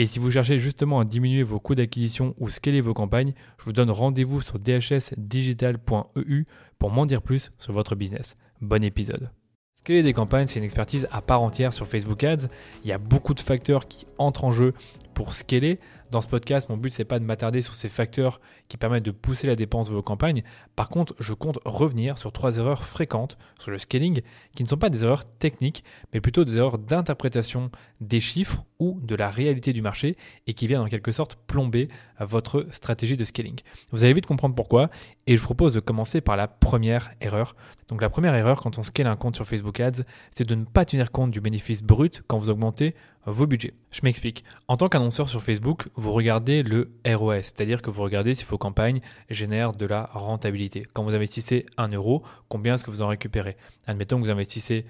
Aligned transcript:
Et 0.00 0.06
si 0.06 0.20
vous 0.20 0.30
cherchez 0.30 0.60
justement 0.60 1.00
à 1.00 1.04
diminuer 1.04 1.42
vos 1.42 1.58
coûts 1.58 1.74
d'acquisition 1.74 2.32
ou 2.38 2.50
scaler 2.50 2.80
vos 2.80 2.94
campagnes, 2.94 3.32
je 3.58 3.64
vous 3.64 3.72
donne 3.72 3.90
rendez-vous 3.90 4.40
sur 4.40 4.60
dhsdigital.eu 4.60 6.44
pour 6.78 6.92
m'en 6.92 7.04
dire 7.04 7.20
plus 7.20 7.50
sur 7.58 7.72
votre 7.72 7.96
business. 7.96 8.36
Bon 8.60 8.84
épisode. 8.84 9.32
Scaler 9.74 10.04
des 10.04 10.12
campagnes, 10.12 10.46
c'est 10.46 10.60
une 10.60 10.64
expertise 10.64 11.08
à 11.10 11.20
part 11.20 11.42
entière 11.42 11.72
sur 11.72 11.88
Facebook 11.88 12.22
Ads. 12.22 12.46
Il 12.84 12.90
y 12.90 12.92
a 12.92 12.98
beaucoup 12.98 13.34
de 13.34 13.40
facteurs 13.40 13.88
qui 13.88 14.06
entrent 14.18 14.44
en 14.44 14.52
jeu 14.52 14.72
pour 15.18 15.34
scaler. 15.34 15.80
Dans 16.12 16.20
ce 16.20 16.28
podcast, 16.28 16.68
mon 16.70 16.76
but 16.76 16.90
c'est 16.90 17.04
pas 17.04 17.18
de 17.18 17.24
m'attarder 17.24 17.60
sur 17.60 17.74
ces 17.74 17.88
facteurs 17.88 18.40
qui 18.68 18.76
permettent 18.76 19.04
de 19.04 19.10
pousser 19.10 19.46
la 19.48 19.56
dépense 19.56 19.88
de 19.88 19.94
vos 19.94 20.00
campagnes. 20.00 20.42
Par 20.76 20.88
contre, 20.88 21.14
je 21.18 21.34
compte 21.34 21.58
revenir 21.66 22.18
sur 22.18 22.32
trois 22.32 22.56
erreurs 22.56 22.86
fréquentes 22.86 23.36
sur 23.58 23.72
le 23.72 23.78
scaling 23.78 24.22
qui 24.54 24.62
ne 24.62 24.68
sont 24.68 24.76
pas 24.76 24.90
des 24.90 25.02
erreurs 25.02 25.24
techniques, 25.24 25.82
mais 26.14 26.20
plutôt 26.20 26.44
des 26.44 26.56
erreurs 26.56 26.78
d'interprétation 26.78 27.70
des 28.00 28.20
chiffres 28.20 28.64
ou 28.78 29.00
de 29.02 29.16
la 29.16 29.28
réalité 29.28 29.72
du 29.72 29.82
marché 29.82 30.16
et 30.46 30.54
qui 30.54 30.66
viennent 30.66 30.80
en 30.80 30.86
quelque 30.86 31.12
sorte 31.12 31.36
plomber 31.46 31.88
votre 32.20 32.66
stratégie 32.72 33.16
de 33.16 33.24
scaling. 33.24 33.58
Vous 33.90 34.04
allez 34.04 34.14
vite 34.14 34.26
comprendre 34.26 34.54
pourquoi 34.54 34.90
et 35.26 35.36
je 35.36 35.40
vous 35.40 35.46
propose 35.46 35.74
de 35.74 35.80
commencer 35.80 36.20
par 36.20 36.36
la 36.36 36.48
première 36.48 37.10
erreur. 37.20 37.54
Donc 37.88 38.00
la 38.00 38.08
première 38.08 38.34
erreur 38.34 38.60
quand 38.60 38.78
on 38.78 38.82
scale 38.82 39.08
un 39.08 39.16
compte 39.16 39.34
sur 39.34 39.46
Facebook 39.46 39.80
Ads, 39.80 40.04
c'est 40.34 40.48
de 40.48 40.54
ne 40.54 40.64
pas 40.64 40.84
tenir 40.84 41.10
compte 41.10 41.32
du 41.32 41.40
bénéfice 41.40 41.82
brut 41.82 42.22
quand 42.28 42.38
vous 42.38 42.50
augmentez 42.50 42.94
vos 43.26 43.46
budgets. 43.46 43.74
Je 43.90 44.00
m'explique. 44.04 44.44
En 44.68 44.76
tant 44.76 44.88
sur 45.10 45.42
Facebook, 45.42 45.88
vous 45.94 46.12
regardez 46.12 46.62
le 46.62 46.90
ROS, 47.06 47.42
c'est-à-dire 47.42 47.82
que 47.82 47.90
vous 47.90 48.02
regardez 48.02 48.34
si 48.34 48.44
vos 48.44 48.58
campagnes 48.58 49.00
génèrent 49.30 49.72
de 49.72 49.86
la 49.86 50.04
rentabilité. 50.12 50.86
Quand 50.92 51.02
vous 51.02 51.14
investissez 51.14 51.66
1 51.76 51.88
euro, 51.88 52.22
combien 52.48 52.74
est-ce 52.74 52.84
que 52.84 52.90
vous 52.90 53.02
en 53.02 53.08
récupérez? 53.08 53.56
Admettons 53.86 54.16
que 54.16 54.22
vous 54.22 54.30
investissez 54.30 54.84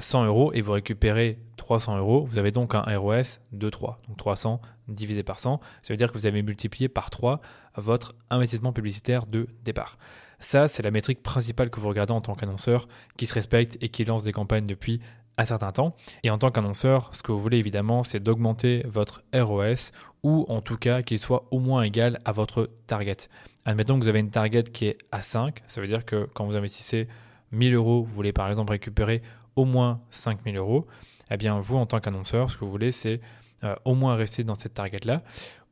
100 0.00 0.22
euh, 0.22 0.26
euros 0.26 0.52
et 0.52 0.60
vous 0.60 0.72
récupérez 0.72 1.38
300 1.56 1.98
euros, 1.98 2.24
vous 2.24 2.38
avez 2.38 2.50
donc 2.50 2.74
un 2.74 2.82
ROS 2.82 3.40
de 3.52 3.70
3. 3.70 4.00
Donc 4.08 4.16
300 4.16 4.60
divisé 4.88 5.22
par 5.22 5.38
100, 5.38 5.60
ça 5.82 5.92
veut 5.92 5.96
dire 5.96 6.12
que 6.12 6.18
vous 6.18 6.26
avez 6.26 6.42
multiplié 6.42 6.88
par 6.88 7.10
3 7.10 7.40
votre 7.76 8.14
investissement 8.30 8.72
publicitaire 8.72 9.26
de 9.26 9.46
départ. 9.64 9.96
Ça, 10.40 10.68
c'est 10.68 10.82
la 10.82 10.90
métrique 10.90 11.22
principale 11.22 11.70
que 11.70 11.80
vous 11.80 11.88
regardez 11.88 12.12
en 12.12 12.22
tant 12.22 12.34
qu'annonceur 12.34 12.88
qui 13.16 13.26
se 13.26 13.34
respecte 13.34 13.76
et 13.82 13.90
qui 13.90 14.04
lance 14.04 14.24
des 14.24 14.32
campagnes 14.32 14.64
depuis 14.64 15.00
un 15.36 15.44
certain 15.44 15.72
temps. 15.72 15.94
Et 16.22 16.30
en 16.30 16.38
tant 16.38 16.50
qu'annonceur, 16.50 17.10
ce 17.14 17.22
que 17.22 17.32
vous 17.32 17.40
voulez 17.40 17.58
évidemment, 17.58 18.04
c'est 18.04 18.20
d'augmenter 18.20 18.82
votre 18.86 19.22
ROS 19.34 19.92
ou 20.22 20.44
en 20.48 20.60
tout 20.60 20.76
cas 20.76 21.02
qu'il 21.02 21.18
soit 21.18 21.46
au 21.50 21.58
moins 21.58 21.82
égal 21.82 22.20
à 22.24 22.32
votre 22.32 22.70
target. 22.86 23.16
Admettons 23.64 23.98
que 23.98 24.02
vous 24.02 24.08
avez 24.08 24.20
une 24.20 24.30
target 24.30 24.64
qui 24.64 24.86
est 24.86 24.98
à 25.12 25.20
5, 25.20 25.62
ça 25.66 25.80
veut 25.80 25.86
dire 25.86 26.04
que 26.04 26.28
quand 26.34 26.44
vous 26.44 26.56
investissez 26.56 27.08
1000 27.52 27.74
euros, 27.74 28.02
vous 28.02 28.12
voulez 28.12 28.32
par 28.32 28.48
exemple 28.48 28.72
récupérer 28.72 29.22
au 29.56 29.64
moins 29.64 30.00
5000 30.10 30.56
euros. 30.56 30.86
Eh 31.30 31.36
bien, 31.36 31.60
vous, 31.60 31.76
en 31.76 31.86
tant 31.86 32.00
qu'annonceur, 32.00 32.50
ce 32.50 32.56
que 32.56 32.64
vous 32.64 32.70
voulez, 32.70 32.92
c'est 32.92 33.20
euh, 33.62 33.74
au 33.84 33.94
moins 33.94 34.16
rester 34.16 34.42
dans 34.42 34.54
cette 34.54 34.74
target-là 34.74 35.22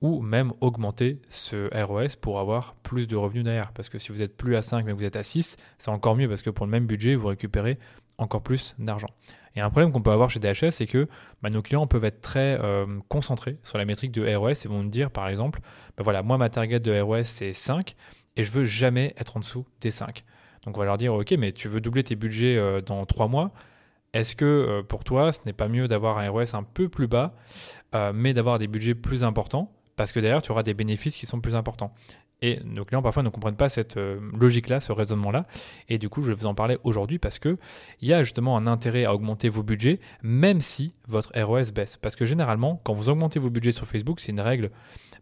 ou 0.01 0.21
même 0.21 0.53
augmenter 0.61 1.21
ce 1.29 1.69
ROS 1.75 2.17
pour 2.21 2.39
avoir 2.39 2.75
plus 2.75 3.09
de 3.09 3.17
revenus 3.17 3.45
derrière. 3.45 3.73
Parce 3.73 3.89
que 3.89 3.99
si 3.99 4.13
vous 4.13 4.23
êtes 4.23 4.37
plus 4.37 4.57
à 4.57 4.63
5 4.63 4.85
mais 4.85 4.93
que 4.93 4.99
vous 4.99 5.05
êtes 5.05 5.17
à 5.17 5.25
6, 5.25 5.57
c'est 5.79 5.91
encore 5.91 6.15
mieux 6.15 6.29
parce 6.29 6.43
que 6.43 6.51
pour 6.51 6.67
le 6.67 6.71
même 6.71 6.87
budget, 6.87 7.15
vous 7.15 7.27
récupérez 7.27 7.79
encore 8.19 8.43
plus 8.43 8.75
d'argent. 8.79 9.09
Et 9.57 9.61
un 9.61 9.71
problème 9.71 9.93
qu'on 9.93 10.03
peut 10.03 10.11
avoir 10.11 10.31
chez 10.31 10.39
DHS, 10.39 10.71
c'est 10.71 10.87
que 10.87 11.09
bah, 11.43 11.51
nos 11.51 11.63
clients 11.63 11.87
peuvent 11.87 12.05
être 12.05 12.21
très 12.21 12.61
euh, 12.63 12.87
concentrés 13.09 13.59
sur 13.63 13.79
la 13.79 13.85
métrique 13.85 14.13
de 14.13 14.37
ROS 14.37 14.65
et 14.65 14.69
vont 14.69 14.83
nous 14.83 14.89
dire, 14.89 15.11
par 15.11 15.29
exemple, 15.29 15.61
bah, 15.97 16.05
voilà, 16.05 16.23
moi, 16.23 16.39
ma 16.39 16.49
target 16.49 16.81
de 16.81 17.01
ROS, 17.01 17.25
c'est 17.25 17.53
5 17.53 17.95
et 18.37 18.45
je 18.45 18.53
veux 18.53 18.65
jamais 18.65 19.15
être 19.17 19.37
en 19.37 19.41
dessous 19.41 19.65
des 19.81 19.91
5. 19.91 20.25
Donc, 20.65 20.77
on 20.77 20.81
va 20.81 20.87
leur 20.87 20.99
dire, 20.99 21.15
OK, 21.15 21.33
mais 21.33 21.53
tu 21.53 21.69
veux 21.69 21.81
doubler 21.81 22.05
tes 22.05 22.15
budgets 22.15 22.57
euh, 22.57 22.81
dans 22.81 23.05
3 23.05 23.29
mois. 23.29 23.53
Est-ce 24.13 24.37
que 24.37 24.45
euh, 24.45 24.83
pour 24.83 25.05
toi, 25.05 25.33
ce 25.33 25.41
n'est 25.47 25.53
pas 25.53 25.69
mieux 25.69 25.89
d'avoir 25.89 26.19
un 26.19 26.31
ROS 26.31 26.55
un 26.55 26.63
peu 26.63 26.89
plus 26.89 27.09
bas, 27.09 27.35
mais 28.15 28.35
d'avoir 28.35 28.59
des 28.59 28.69
budgets 28.69 28.95
plus 28.95 29.25
importants? 29.25 29.73
Parce 29.97 30.13
que 30.13 30.21
derrière, 30.21 30.43
tu 30.43 30.53
auras 30.53 30.63
des 30.63 30.75
bénéfices 30.75 31.17
qui 31.17 31.27
sont 31.27 31.41
plus 31.41 31.57
importants. 31.57 31.93
Et 32.41 32.61
nos 32.65 32.85
clients 32.85 33.03
parfois 33.03 33.23
ne 33.23 33.31
comprennent 33.31 33.57
pas 33.57 33.69
cette 33.69 33.97
euh, 33.97 34.21
logique-là, 34.39 34.81
ce 34.81 34.93
raisonnement-là. 34.93 35.47
Et 35.89 35.99
du 35.99 36.09
coup, 36.09 36.23
je 36.23 36.29
vais 36.29 36.35
vous 36.35 36.47
en 36.47 36.55
parler 36.55 36.79
aujourd'hui 36.85 37.19
parce 37.19 37.39
que 37.39 37.57
il 38.01 38.09
y 38.09 38.13
a 38.13 38.23
justement 38.23 38.57
un 38.57 38.67
intérêt 38.67 39.05
à 39.05 39.15
augmenter 39.15 39.49
vos 39.49 39.63
budgets, 39.63 39.99
même 40.23 40.61
si 40.61 40.95
votre 41.09 41.33
ROS 41.37 41.73
baisse. 41.73 41.97
Parce 41.97 42.15
que 42.15 42.25
généralement, 42.25 42.81
quand 42.85 42.95
vous 42.95 43.09
augmentez 43.09 43.41
vos 43.41 43.51
budgets 43.51 43.73
sur 43.73 43.87
Facebook, 43.87 44.21
c'est 44.21 44.33
une 44.33 44.41
règle 44.41 44.71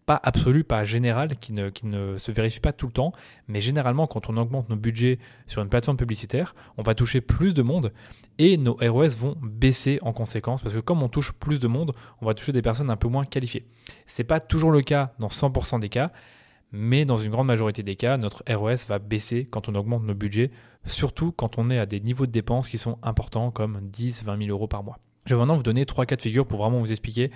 pas 0.05 0.21
absolue, 0.23 0.63
pas 0.63 0.85
générale, 0.85 1.37
qui 1.37 1.53
ne, 1.53 1.69
qui 1.69 1.87
ne 1.87 2.17
se 2.17 2.31
vérifie 2.31 2.61
pas 2.61 2.73
tout 2.73 2.87
le 2.87 2.93
temps. 2.93 3.13
Mais 3.49 3.61
généralement, 3.61 4.07
quand 4.07 4.31
on 4.31 4.37
augmente 4.37 4.69
nos 4.69 4.77
budgets 4.77 5.19
sur 5.49 5.63
une 5.63 5.69
plateforme 5.69 5.97
publicitaire, 5.97 6.55
on 6.77 6.83
va 6.83 6.95
toucher 6.95 7.21
plus 7.21 7.55
de 7.55 7.63
monde 7.63 7.93
et 8.39 8.57
nos 8.57 8.75
ROS 8.75 9.09
vont 9.09 9.37
baisser 9.43 9.99
en 10.03 10.13
conséquence 10.13 10.63
parce 10.63 10.75
que 10.75 10.81
comme 10.81 11.03
on 11.03 11.09
touche 11.09 11.33
plus 11.33 11.59
de 11.59 11.67
monde, 11.67 11.93
on 12.21 12.27
va 12.27 12.35
toucher 12.35 12.53
des 12.53 12.63
personnes 12.63 12.91
un 12.91 12.97
peu 12.97 13.09
moins 13.09 13.25
qualifiées. 13.25 13.67
C'est 14.07 14.25
pas 14.25 14.41
toujours 14.41 14.71
le 14.71 14.83
cas 14.83 15.13
dans 15.19 15.29
100% 15.29 15.81
des 15.81 15.89
cas, 15.89 16.13
mais 16.77 17.05
dans 17.05 17.17
une 17.17 17.31
grande 17.31 17.47
majorité 17.47 17.83
des 17.83 17.97
cas, 17.97 18.17
notre 18.17 18.45
ROS 18.49 18.87
va 18.89 18.99
baisser 18.99 19.47
quand 19.51 19.69
on 19.69 19.75
augmente 19.75 20.05
nos 20.05 20.15
budgets, 20.15 20.51
surtout 20.85 21.33
quand 21.33 21.59
on 21.59 21.71
est 21.71 21.79
à 21.79 21.87
des 21.87 22.01
niveaux 22.01 22.27
de 22.27 22.31
dépenses 22.31 22.69
qui 22.69 22.79
sont 22.79 22.99
importants 23.03 23.51
comme 23.51 23.81
10, 23.83 24.25
20 24.25 24.39
000 24.39 24.51
euros 24.51 24.69
par 24.69 24.85
mois. 24.85 24.99
Je 25.27 25.35
vais 25.35 25.41
maintenant 25.41 25.57
vous 25.57 25.65
donner 25.65 25.87
trois 25.87 26.07
cas 26.07 26.15
de 26.15 26.23
figure 26.23 26.47
pour 26.47 26.61
vraiment 26.61 26.79
vous 26.79 26.93
expliquer 26.93 27.33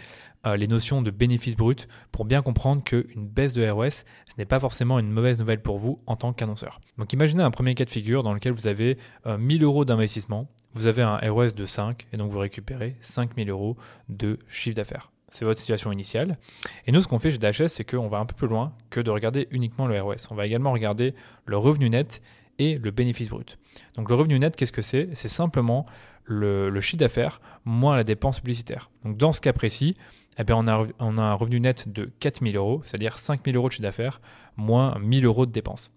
euh, 0.46 0.56
les 0.56 0.68
notions 0.68 1.02
de 1.02 1.10
bénéfice 1.10 1.56
brut 1.56 1.88
pour 2.12 2.24
bien 2.24 2.40
comprendre 2.40 2.84
qu'une 2.84 3.26
baisse 3.26 3.52
de 3.52 3.68
ROS, 3.68 3.90
ce 3.90 4.04
n'est 4.38 4.44
pas 4.44 4.60
forcément 4.60 5.00
une 5.00 5.10
mauvaise 5.10 5.40
nouvelle 5.40 5.60
pour 5.60 5.78
vous 5.78 6.00
en 6.06 6.14
tant 6.14 6.32
qu'annonceur. 6.32 6.78
Donc 6.98 7.12
imaginez 7.12 7.42
un 7.42 7.50
premier 7.50 7.74
cas 7.74 7.84
de 7.84 7.90
figure 7.90 8.22
dans 8.22 8.32
lequel 8.32 8.52
vous 8.52 8.68
avez 8.68 8.96
1000 9.26 9.62
euh, 9.62 9.66
euros 9.66 9.84
d'investissement, 9.84 10.48
vous 10.72 10.86
avez 10.86 11.02
un 11.02 11.16
ROS 11.16 11.54
de 11.54 11.66
5 11.66 12.06
et 12.12 12.16
donc 12.16 12.30
vous 12.30 12.38
récupérez 12.38 12.96
5000 13.00 13.50
euros 13.50 13.76
de 14.08 14.38
chiffre 14.46 14.76
d'affaires. 14.76 15.10
C'est 15.30 15.44
votre 15.44 15.60
situation 15.60 15.92
initiale. 15.92 16.38
Et 16.86 16.92
nous, 16.92 17.00
ce 17.00 17.08
qu'on 17.08 17.18
fait 17.18 17.30
chez 17.30 17.38
DHS, 17.38 17.68
c'est 17.68 17.84
qu'on 17.84 18.08
va 18.08 18.18
un 18.18 18.26
peu 18.26 18.34
plus 18.34 18.48
loin 18.48 18.72
que 18.90 19.00
de 19.00 19.10
regarder 19.10 19.48
uniquement 19.50 19.86
le 19.86 20.00
ROS. 20.00 20.26
On 20.30 20.34
va 20.34 20.46
également 20.46 20.72
regarder 20.72 21.14
le 21.46 21.56
revenu 21.56 21.88
net 21.88 22.20
et 22.58 22.78
le 22.78 22.90
bénéfice 22.90 23.28
brut. 23.28 23.58
Donc 23.94 24.08
le 24.08 24.14
revenu 24.14 24.38
net, 24.38 24.56
qu'est-ce 24.56 24.72
que 24.72 24.82
c'est? 24.82 25.08
C'est 25.14 25.28
simplement 25.28 25.86
le, 26.24 26.78
chiffre 26.80 26.98
d'affaires 26.98 27.40
moins 27.64 27.96
la 27.96 28.04
dépense 28.04 28.40
publicitaire. 28.40 28.90
Donc 29.04 29.16
dans 29.16 29.32
ce 29.32 29.40
cas 29.40 29.52
précis, 29.52 29.96
eh 30.38 30.44
bien 30.44 30.56
on, 30.56 30.68
a, 30.68 31.22
un 31.22 31.34
revenu 31.34 31.60
net 31.60 31.90
de 31.90 32.10
4000 32.20 32.56
euros, 32.56 32.82
c'est-à-dire 32.84 33.18
5000 33.18 33.56
euros 33.56 33.68
de 33.68 33.72
chiffre 33.72 33.82
d'affaires 33.82 34.20
moins 34.56 34.98
1000 34.98 35.24
euros 35.26 35.46
de 35.46 35.52
dépenses. 35.52 35.90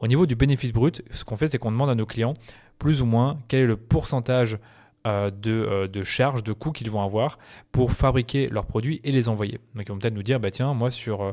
Au 0.00 0.06
niveau 0.06 0.26
du 0.26 0.36
bénéfice 0.36 0.72
brut, 0.72 1.02
ce 1.10 1.24
qu'on 1.24 1.36
fait, 1.36 1.48
c'est 1.48 1.58
qu'on 1.58 1.72
demande 1.72 1.90
à 1.90 1.94
nos 1.94 2.06
clients 2.06 2.34
plus 2.78 3.02
ou 3.02 3.06
moins 3.06 3.38
quel 3.48 3.62
est 3.62 3.66
le 3.66 3.76
pourcentage 3.76 4.58
euh, 5.06 5.30
de, 5.30 5.52
euh, 5.52 5.86
de, 5.86 6.02
charges, 6.02 6.42
de 6.42 6.54
coûts 6.54 6.72
qu'ils 6.72 6.90
vont 6.90 7.02
avoir 7.02 7.38
pour 7.72 7.92
fabriquer 7.92 8.48
leurs 8.48 8.64
produits 8.64 9.02
et 9.04 9.12
les 9.12 9.28
envoyer. 9.28 9.60
Donc 9.74 9.84
ils 9.86 9.92
vont 9.92 9.98
peut-être 9.98 10.14
nous 10.14 10.22
dire, 10.22 10.40
bah 10.40 10.50
tiens, 10.50 10.72
moi 10.72 10.90
sur 10.90 11.22
euh, 11.22 11.32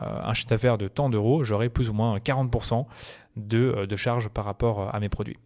un 0.00 0.34
chiffre 0.34 0.48
d'affaires 0.48 0.76
de 0.76 0.88
tant 0.88 1.08
d'euros, 1.08 1.44
j'aurai 1.44 1.68
plus 1.68 1.88
ou 1.88 1.92
moins 1.92 2.18
40% 2.18 2.84
de, 3.36 3.86
charges 3.96 4.28
par 4.28 4.44
rapport 4.44 4.92
à 4.92 4.98
mes 4.98 5.08
produits. 5.08 5.36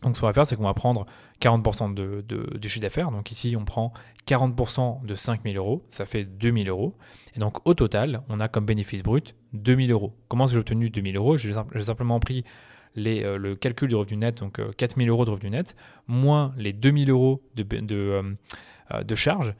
Donc 0.00 0.16
ce 0.16 0.22
qu'on 0.22 0.26
va 0.26 0.32
faire, 0.32 0.46
c'est 0.46 0.56
qu'on 0.56 0.64
va 0.64 0.72
prendre 0.72 1.04
40% 1.42 1.92
de, 1.92 2.24
de, 2.26 2.56
du 2.56 2.70
chiffre 2.70 2.80
d'affaires. 2.80 3.10
Donc 3.10 3.30
ici, 3.30 3.56
on 3.58 3.66
prend 3.66 3.92
40% 4.26 5.04
de 5.04 5.14
5000 5.14 5.56
euros, 5.58 5.84
ça 5.90 6.06
fait 6.06 6.24
2000 6.24 6.70
euros. 6.70 6.96
Et 7.36 7.40
donc 7.40 7.58
au 7.68 7.74
total, 7.74 8.22
on 8.30 8.40
a 8.40 8.48
comme 8.48 8.64
bénéfice 8.64 9.02
brut 9.02 9.34
2000 9.52 9.90
euros. 9.92 10.14
Comment 10.28 10.46
j'ai 10.46 10.56
obtenu 10.56 10.88
2000 10.88 11.16
euros? 11.16 11.36
J'ai 11.36 11.52
simplement 11.82 12.20
pris 12.20 12.44
euh, 12.96 13.38
le 13.38 13.54
calcul 13.54 13.88
du 13.88 13.94
revenu 13.94 14.18
net, 14.18 14.38
donc 14.40 14.60
4000 14.76 15.08
euh, 15.08 15.12
euros 15.12 15.24
de 15.24 15.30
revenu 15.30 15.50
net, 15.50 15.76
moins 16.06 16.52
les 16.56 16.72
2000 16.72 17.10
euros 17.10 17.42
de, 17.54 17.62
de, 17.62 18.22
euh, 18.92 19.02
de 19.02 19.14
charge. 19.14 19.54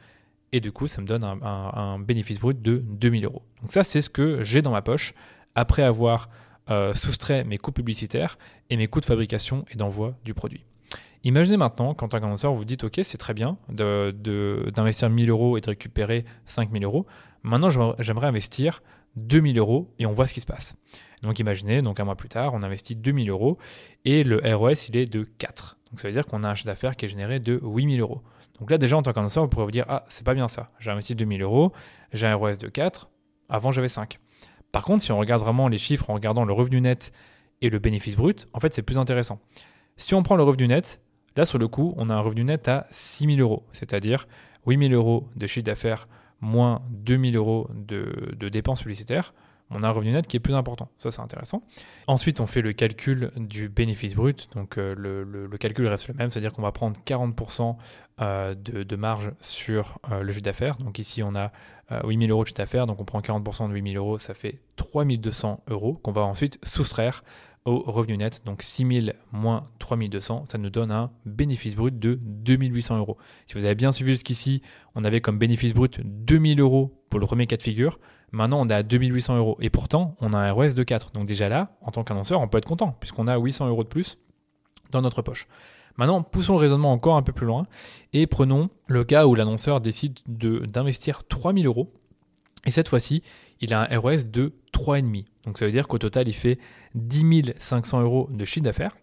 Et 0.52 0.61
du 0.61 0.70
coup, 0.70 0.87
ça 0.87 1.00
me 1.00 1.06
donne 1.06 1.25
un, 1.25 1.99
bénéfice 1.99 2.38
brut 2.38 2.61
de 2.61 2.76
2000 2.76 3.25
euros. 3.25 3.43
Donc 3.62 3.70
ça, 3.70 3.84
c'est 3.84 4.02
ce 4.02 4.11
que 4.11 4.44
j'ai 4.44 4.61
dans 4.61 4.73
ma 4.73 4.82
poche 4.82 5.14
après 5.55 5.82
avoir 5.82 6.29
soustrait 6.94 7.44
mes 7.44 7.58
coûts 7.58 7.73
publicitaires 7.73 8.38
et 8.69 8.76
mes 8.76 8.87
coûts 8.87 9.00
de 9.00 9.06
fabrication 9.06 9.64
et 9.70 9.76
d'envoi 9.76 10.14
du 10.25 10.34
produit. 10.34 10.64
Imaginez 11.25 11.56
maintenant 11.56 11.94
qu'en 11.94 12.08
tant 12.08 12.20
qu'annonceur, 12.20 12.52
vous 12.52 12.64
dites, 12.67 12.84
OK, 12.84 13.00
c'est 13.02 13.17
très 13.17 13.32
bien 13.32 13.56
d'investir 13.70 15.08
de, 15.08 15.14
1000 15.14 15.31
euros 15.31 15.56
et 15.56 15.62
de 15.62 15.67
récupérer 15.67 16.25
5000 16.44 16.84
euros. 16.84 17.06
Maintenant, 17.43 17.70
j'aimerais 17.99 18.26
investir 18.26 18.82
2000 19.17 19.58
euros 19.58 19.90
et 19.99 20.06
on 20.06 20.12
voit 20.12 20.26
ce 20.26 20.34
qui 20.34 20.40
se 20.40 20.46
passe. 20.46 20.75
Donc 21.22 21.38
imaginez, 21.38 21.82
donc 21.82 22.00
un 22.00 22.04
mois 22.04 22.16
plus 22.16 22.28
tard, 22.28 22.54
on 22.54 22.62
investit 22.62 22.96
2000 22.96 23.30
euros 23.30 23.58
et 24.04 24.24
le 24.24 24.40
ROS, 24.54 24.88
il 24.88 24.96
est 24.96 25.06
de 25.06 25.22
4. 25.22 25.78
Donc 25.90 26.00
ça 26.00 26.08
veut 26.08 26.14
dire 26.14 26.26
qu'on 26.26 26.42
a 26.42 26.48
un 26.48 26.54
chiffre 26.54 26.66
d'affaires 26.66 26.96
qui 26.96 27.04
est 27.04 27.08
généré 27.08 27.38
de 27.38 27.60
8000 27.62 28.00
euros. 28.00 28.22
Donc 28.58 28.70
là, 28.70 28.78
déjà, 28.78 28.96
en 28.96 29.02
tant 29.02 29.12
qu'annonceur, 29.12 29.42
vous 29.42 29.48
pourrez 29.48 29.64
vous 29.64 29.70
dire, 29.70 29.84
ah, 29.88 30.04
c'est 30.08 30.24
pas 30.24 30.34
bien 30.34 30.48
ça. 30.48 30.70
J'ai 30.78 30.90
investi 30.90 31.14
2000 31.14 31.42
euros, 31.42 31.72
j'ai 32.12 32.26
un 32.26 32.34
ROS 32.34 32.56
de 32.56 32.69
4, 32.69 33.08
avant 33.48 33.72
j'avais 33.72 33.88
5. 33.88 34.19
Par 34.72 34.84
contre, 34.84 35.02
si 35.02 35.12
on 35.12 35.19
regarde 35.19 35.42
vraiment 35.42 35.69
les 35.69 35.78
chiffres 35.78 36.10
en 36.10 36.14
regardant 36.14 36.44
le 36.44 36.52
revenu 36.52 36.80
net 36.80 37.12
et 37.60 37.70
le 37.70 37.78
bénéfice 37.78 38.16
brut, 38.16 38.46
en 38.52 38.60
fait, 38.60 38.72
c'est 38.72 38.82
plus 38.82 38.98
intéressant. 38.98 39.38
Si 39.96 40.14
on 40.14 40.22
prend 40.22 40.36
le 40.36 40.42
revenu 40.42 40.66
net, 40.66 41.00
là, 41.36 41.44
sur 41.44 41.58
le 41.58 41.69
coup, 41.69 41.94
on 41.96 42.10
a 42.10 42.14
un 42.14 42.20
revenu 42.20 42.44
net 42.44 42.69
à 42.69 42.86
6 42.90 43.36
000 43.36 43.40
euros, 43.40 43.64
c'est-à-dire 43.72 44.26
8 44.66 44.88
000 44.88 44.92
euros 44.92 45.28
de 45.36 45.46
chiffre 45.46 45.64
d'affaires 45.64 46.08
moins 46.40 46.82
2 46.90 47.19
000 47.19 47.36
euros 47.36 47.69
de, 47.74 48.48
dépenses 48.48 48.82
publicitaires. 48.82 49.34
On 49.74 49.82
a 49.82 49.88
un 49.88 49.90
revenu 49.90 50.12
net 50.12 50.26
qui 50.26 50.36
est 50.36 50.40
plus 50.40 50.54
important. 50.54 50.88
Ça, 50.98 51.10
c'est 51.10 51.20
intéressant. 51.20 51.62
Ensuite, 52.06 52.40
on 52.40 52.46
fait 52.46 52.62
le 52.62 52.72
calcul 52.72 53.30
du 53.36 53.69
bénéfice 53.69 54.14
brut. 54.14 54.48
Donc, 54.54 54.78
euh, 54.78 54.94
le, 54.96 55.58
calcul 55.58 55.86
reste 55.86 56.08
le 56.08 56.14
même, 56.14 56.30
c'est-à-dire 56.30 56.52
qu'on 56.52 56.62
va 56.62 56.72
prendre 56.72 56.96
40% 57.06 57.76
euh, 58.20 58.54
de, 58.54 58.96
marge 58.96 59.32
sur 59.40 59.98
euh, 60.10 60.22
le 60.22 60.32
chiffre 60.32 60.42
d'affaires. 60.42 60.76
Donc, 60.76 60.98
ici, 60.98 61.22
on 61.22 61.34
a 61.34 61.52
8 62.04 62.19
000 62.19 62.30
euros 62.30 62.42
de 62.42 62.48
chiffre 62.48 62.58
d'affaires. 62.58 62.86
Donc, 62.86 63.00
on 63.00 63.04
prend 63.04 63.20
40% 63.20 63.69
de 63.69 63.74
8 63.74 63.92
000 63.92 64.04
euros, 64.04 64.19
ça 64.19 64.34
fait 64.34 64.60
3 64.76 65.04
200 65.04 65.64
euros 65.69 65.94
qu'on 65.94 66.12
va 66.12 66.22
ensuite 66.22 66.58
soustraire 66.64 67.22
au 67.64 67.78
revenu 67.80 68.16
net. 68.16 68.42
Donc 68.44 68.62
6000 68.62 69.14
moins 69.30 69.62
3200, 69.78 70.44
ça 70.46 70.58
nous 70.58 70.70
donne 70.70 70.90
un 70.90 71.10
bénéfice 71.24 71.76
brut 71.76 71.98
de 71.98 72.19
2800 72.20 72.98
euros. 72.98 73.16
Si 73.46 73.54
vous 73.54 73.64
avez 73.64 73.74
bien 73.74 73.92
suivi 73.92 74.12
jusqu'ici, 74.12 74.62
on 74.94 75.04
avait 75.04 75.20
comme 75.20 75.38
bénéfice 75.38 75.74
brut 75.74 76.00
2000 76.04 76.60
euros 76.60 77.04
pour 77.08 77.20
le 77.20 77.26
premier 77.26 77.46
cas 77.46 77.56
de 77.56 77.62
figure. 77.62 77.98
Maintenant, 78.32 78.61
on 78.61 78.69
est 78.69 78.75
à 78.75 78.82
2800 78.82 79.37
euros. 79.37 79.56
Et 79.61 79.70
pourtant, 79.70 80.14
on 80.20 80.32
a 80.32 80.38
un 80.38 80.50
ROS 80.52 80.70
de 80.70 80.82
4. 80.82 81.12
Donc 81.12 81.26
déjà 81.26 81.49
là, 81.49 81.76
en 81.82 81.90
tant 81.90 82.02
qu'annonceur, 82.02 82.40
on 82.40 82.49
peut 82.49 82.58
être 82.58 82.67
content 82.67 82.96
puisqu'on 82.99 83.29
a 83.29 83.38
800 83.38 83.69
euros 83.69 83.84
de 83.84 83.88
plus 83.88 84.19
dans 84.90 85.02
notre 85.02 85.23
poche. 85.23 85.46
Maintenant, 85.96 86.23
poussons 86.23 86.55
le 86.55 86.61
raisonnement 86.61 86.93
encore 86.93 87.17
un 87.17 87.23
peu 87.23 87.32
plus 87.32 87.46
loin 87.46 87.67
et 88.14 88.26
prenons 88.26 88.70
le 88.87 89.05
cas 89.05 89.26
où 89.26 89.34
l'annonceur 89.34 89.81
décide 89.81 90.19
d'investir 90.26 91.25
3000 91.25 91.67
euros. 91.67 91.93
Et 92.64 92.70
cette 92.70 92.88
fois-ci, 92.88 93.23
il 93.61 93.75
a 93.75 93.82
un 93.82 93.99
ROS 93.99 94.25
de 94.31 94.55
3,5. 94.73 95.25
Donc 95.44 95.58
ça 95.58 95.67
veut 95.67 95.73
dire 95.73 95.88
qu'au 95.88 95.99
total, 95.99 96.29
il 96.29 96.34
fait 96.34 96.58
10 96.94 97.52
500 97.58 98.00
euros 98.00 98.29
de 98.31 98.44
chiffre 98.46 98.64
d'affaires. 98.64 98.96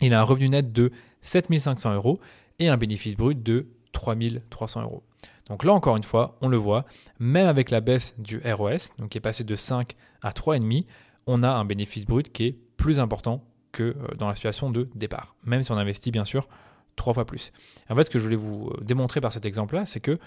Il 0.00 0.14
a 0.14 0.20
un 0.20 0.24
revenu 0.24 0.48
net 0.48 0.72
de 0.72 0.90
7 1.22 1.56
500 1.56 1.94
euros 1.94 2.18
et 2.58 2.68
un 2.68 2.76
bénéfice 2.76 3.16
brut 3.16 3.40
de 3.40 3.68
3 3.92 4.16
300 4.50 4.82
euros. 4.82 5.02
Donc 5.48 5.64
là 5.64 5.72
encore 5.72 5.96
une 5.96 6.04
fois, 6.04 6.36
on 6.40 6.48
le 6.48 6.56
voit, 6.56 6.84
même 7.18 7.46
avec 7.46 7.70
la 7.70 7.80
baisse 7.80 8.14
du 8.18 8.40
ROS, 8.44 8.96
donc 8.98 9.10
qui 9.10 9.18
est 9.18 9.22
passé 9.22 9.44
de 9.44 9.56
5 9.56 9.94
à 10.22 10.30
3,5, 10.30 10.84
on 11.26 11.42
a 11.42 11.50
un 11.50 11.64
bénéfice 11.64 12.06
brut 12.06 12.32
qui 12.32 12.46
est 12.46 12.56
plus 12.76 12.98
important 12.98 13.44
que 13.72 13.82
euh, 13.82 13.94
dans 14.18 14.28
la 14.28 14.34
situation 14.34 14.70
de 14.70 14.88
départ, 14.94 15.34
même 15.44 15.62
si 15.62 15.72
on 15.72 15.76
investit 15.76 16.10
bien 16.10 16.24
sûr 16.24 16.48
trois 16.96 17.14
fois 17.14 17.24
plus. 17.24 17.52
En 17.88 17.96
fait, 17.96 18.04
ce 18.04 18.10
que 18.10 18.18
je 18.18 18.24
voulais 18.24 18.36
vous 18.36 18.68
euh, 18.68 18.84
démontrer 18.84 19.20
par 19.20 19.32
cet 19.32 19.44
exemple-là, 19.44 19.86
c'est 19.86 20.00
que 20.00 20.18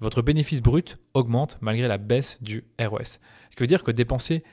votre 0.00 0.22
bénéfice 0.22 0.60
brut 0.60 0.96
augmente 1.14 1.58
malgré 1.60 1.88
la 1.88 1.98
baisse 1.98 2.38
du 2.40 2.64
ROS. 2.80 3.18
Ce 3.50 3.56
qui 3.56 3.62
veut 3.62 3.66
dire 3.66 3.82
que 3.82 3.90
dépenser 3.90 4.44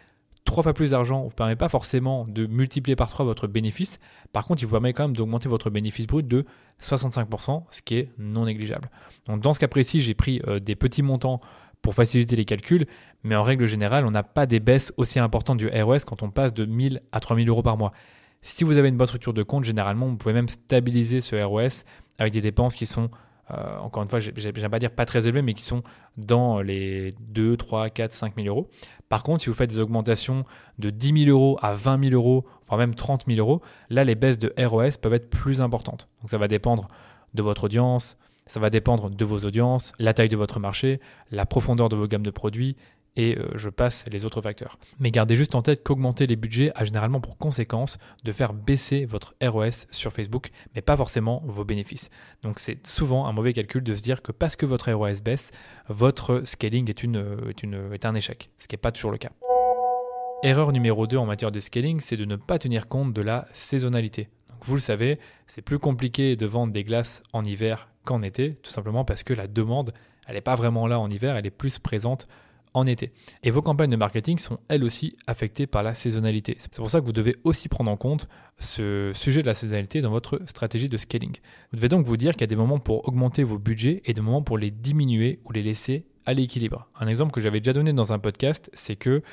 trois 0.45 0.63
fois 0.63 0.73
plus 0.73 0.91
d'argent 0.91 1.23
ne 1.23 1.29
vous 1.29 1.35
permet 1.35 1.55
pas 1.55 1.67
forcément 1.67 2.25
de 2.27 2.45
multiplier 2.45 2.95
par 2.95 3.09
trois 3.09 3.25
votre 3.25 3.47
bénéfice. 3.47 3.99
Par 4.31 4.45
contre, 4.45 4.61
il 4.61 4.65
vous 4.65 4.71
permet 4.71 4.93
quand 4.93 5.03
même 5.03 5.15
d'augmenter 5.15 5.49
votre 5.49 5.69
bénéfice 5.69 6.07
brut 6.07 6.27
de 6.27 6.45
65%, 6.81 7.63
ce 7.69 7.81
qui 7.81 7.97
est 7.97 8.11
non 8.17 8.45
négligeable. 8.45 8.89
Donc 9.25 9.41
dans 9.41 9.53
ce 9.53 9.59
cas 9.59 9.67
précis, 9.67 10.01
j'ai 10.01 10.13
pris 10.13 10.41
euh, 10.47 10.59
des 10.59 10.75
petits 10.75 11.03
montants 11.03 11.41
pour 11.81 11.93
faciliter 11.93 12.35
les 12.35 12.45
calculs, 12.45 12.85
mais 13.23 13.35
en 13.35 13.43
règle 13.43 13.65
générale, 13.65 14.05
on 14.07 14.11
n'a 14.11 14.23
pas 14.23 14.45
des 14.45 14.59
baisses 14.59 14.93
aussi 14.97 15.19
importantes 15.19 15.57
du 15.57 15.67
ROS 15.67 15.99
quand 16.05 16.23
on 16.23 16.31
passe 16.31 16.53
de 16.53 16.65
1000 16.65 17.01
à 17.11 17.19
3000 17.19 17.49
euros 17.49 17.61
par 17.61 17.77
mois. 17.77 17.91
Si 18.41 18.63
vous 18.63 18.77
avez 18.77 18.89
une 18.89 18.97
bonne 18.97 19.07
structure 19.07 19.33
de 19.33 19.43
compte, 19.43 19.63
généralement, 19.63 20.07
vous 20.07 20.17
pouvez 20.17 20.33
même 20.33 20.47
stabiliser 20.47 21.21
ce 21.21 21.35
ROS 21.35 21.83
avec 22.17 22.33
des 22.33 22.41
dépenses 22.41 22.75
qui 22.75 22.85
sont 22.85 23.09
euh, 23.51 23.77
encore 23.77 24.01
une 24.01 24.09
fois, 24.09 24.19
j'aime 24.19 24.69
pas 24.69 24.79
dire 24.79 24.91
pas 24.91 25.05
très 25.05 25.27
élevés, 25.27 25.41
mais 25.41 25.53
qui 25.53 25.63
sont 25.63 25.83
dans 26.17 26.61
les 26.61 27.13
2, 27.19 27.57
3, 27.57 27.89
4, 27.89 28.11
5 28.11 28.35
000 28.35 28.47
euros. 28.47 28.69
Par 29.09 29.23
contre, 29.23 29.41
si 29.43 29.49
vous 29.49 29.55
faites 29.55 29.69
des 29.69 29.79
augmentations 29.79 30.45
de 30.79 30.89
10 30.89 31.25
000 31.25 31.37
euros 31.37 31.57
à 31.61 31.75
20 31.75 32.09
000 32.09 32.15
euros, 32.15 32.45
voire 32.65 32.79
même 32.79 32.95
30 32.95 33.25
000 33.27 33.39
euros, 33.39 33.61
là, 33.89 34.03
les 34.03 34.15
baisses 34.15 34.39
de 34.39 34.53
ROS 34.57 34.97
peuvent 35.01 35.13
être 35.13 35.29
plus 35.29 35.61
importantes. 35.61 36.07
Donc 36.21 36.29
ça 36.29 36.37
va 36.37 36.47
dépendre 36.47 36.87
de 37.33 37.41
votre 37.41 37.65
audience, 37.65 38.17
ça 38.47 38.59
va 38.59 38.69
dépendre 38.69 39.09
de 39.09 39.25
vos 39.25 39.39
audiences, 39.39 39.91
la 39.99 40.13
taille 40.13 40.29
de 40.29 40.37
votre 40.37 40.59
marché, 40.59 40.99
la 41.31 41.45
profondeur 41.45 41.89
de 41.89 41.95
vos 41.95 42.07
gammes 42.07 42.25
de 42.25 42.31
produits, 42.31 42.75
et 43.15 43.37
euh, 43.37 43.47
je 43.55 43.69
passe 43.69 44.05
les 44.11 44.25
autres 44.25 44.41
facteurs. 44.41 44.77
Mais 44.99 45.11
gardez 45.11 45.35
juste 45.35 45.55
en 45.55 45.61
tête 45.61 45.83
qu'augmenter 45.83 46.27
les 46.27 46.35
budgets 46.35 46.71
a 46.75 46.85
généralement 46.85 47.21
pour 47.21 47.37
conséquence 47.37 47.97
de 48.23 48.31
faire 48.31 48.53
baisser 48.53 49.05
votre 49.05 49.35
ROS 49.41 49.87
sur 49.89 50.11
Facebook, 50.11 50.49
mais 50.75 50.81
pas 50.81 50.97
forcément 50.97 51.41
vos 51.45 51.63
bénéfices. 51.63 52.09
Donc 52.41 52.59
c'est 52.59 52.85
souvent 52.85 53.25
un 53.27 53.31
mauvais 53.31 53.53
calcul 53.53 53.83
de 53.83 53.95
se 53.95 54.01
dire 54.01 54.21
que 54.21 54.31
parce 54.31 54.55
que 54.55 54.65
votre 54.65 54.91
ROS 54.91 55.21
baisse, 55.23 55.51
votre 55.87 56.41
scaling 56.45 56.89
est, 56.89 57.03
une, 57.03 57.37
est, 57.93 58.05
un 58.05 58.15
échec, 58.15 58.49
ce 58.59 58.67
qui 58.67 58.75
n'est 58.75 58.81
pas 58.81 58.91
toujours 58.91 59.11
le 59.11 59.17
cas. 59.17 59.31
Erreur 60.43 60.71
numéro 60.71 61.07
2 61.07 61.17
en 61.17 61.25
matière 61.25 61.51
de 61.51 61.59
scaling, 61.59 61.99
c'est 61.99 62.17
de 62.17 62.25
ne 62.25 62.35
pas 62.35 62.59
tenir 62.59 62.87
compte 62.87 63.13
de 63.13 63.21
la 63.21 63.47
saisonnalité. 63.53 64.29
Vous 64.61 64.75
le 64.75 64.79
savez, 64.79 65.19
c'est 65.47 65.61
plus 65.61 65.79
compliqué 65.79 66.35
de 66.35 66.45
vendre 66.45 66.73
des 66.73 66.83
glaces 66.83 67.23
en 67.33 67.43
hiver 67.43 67.89
qu'en 68.03 68.21
été, 68.21 68.55
tout 68.55 68.71
simplement 68.71 69.05
parce 69.05 69.23
que 69.23 69.33
la 69.33 69.47
demande, 69.47 69.93
elle 70.27 70.35
n'est 70.35 70.41
pas 70.41 70.55
vraiment 70.55 70.87
là 70.87 70.99
en 70.99 71.09
hiver, 71.09 71.35
elle 71.35 71.45
est 71.45 71.51
plus 71.51 71.79
présente 71.79 72.27
en 72.75 72.85
été. 72.85 73.11
Et 73.41 73.49
vos 73.49 73.61
campagnes 73.61 73.89
de 73.89 73.95
marketing 73.95 74.37
sont 74.37 74.59
elles 74.67 74.83
aussi 74.83 75.13
affectées 75.27 75.65
par 75.65 75.81
la 75.81 75.95
saisonnalité. 75.95 76.57
C'est 76.59 76.75
pour 76.75 76.91
ça 76.91 76.99
que 76.99 77.05
vous 77.05 77.13
devez 77.13 77.37
aussi 77.43 77.69
prendre 77.69 77.89
en 77.89 77.97
compte 77.97 78.27
ce 78.59 79.11
sujet 79.13 79.41
de 79.41 79.47
la 79.47 79.53
saisonnalité 79.53 80.01
dans 80.01 80.11
votre 80.11 80.41
stratégie 80.45 80.89
de 80.89 80.97
scaling. 80.97 81.33
Vous 81.71 81.77
devez 81.77 81.87
donc 81.87 82.05
vous 82.05 82.17
dire 82.17 82.33
qu'il 82.33 82.41
y 82.41 82.43
a 82.43 82.47
des 82.47 82.55
moments 82.55 82.79
pour 82.79 83.07
augmenter 83.07 83.43
vos 83.43 83.57
budgets 83.57 84.01
et 84.05 84.13
des 84.13 84.21
moments 84.21 84.43
pour 84.43 84.57
les 84.57 84.71
diminuer 84.71 85.39
ou 85.45 85.53
les 85.53 85.63
laisser 85.63 86.05
à 86.25 86.33
l'équilibre. 86.33 86.89
Un 86.99 87.07
exemple 87.07 87.31
que 87.31 87.39
j'avais 87.39 87.61
déjà 87.61 87.73
donné 87.73 87.93
dans 87.93 88.11
un 88.11 88.19
podcast, 88.19 88.69
c'est 88.73 88.97
que 88.97 89.23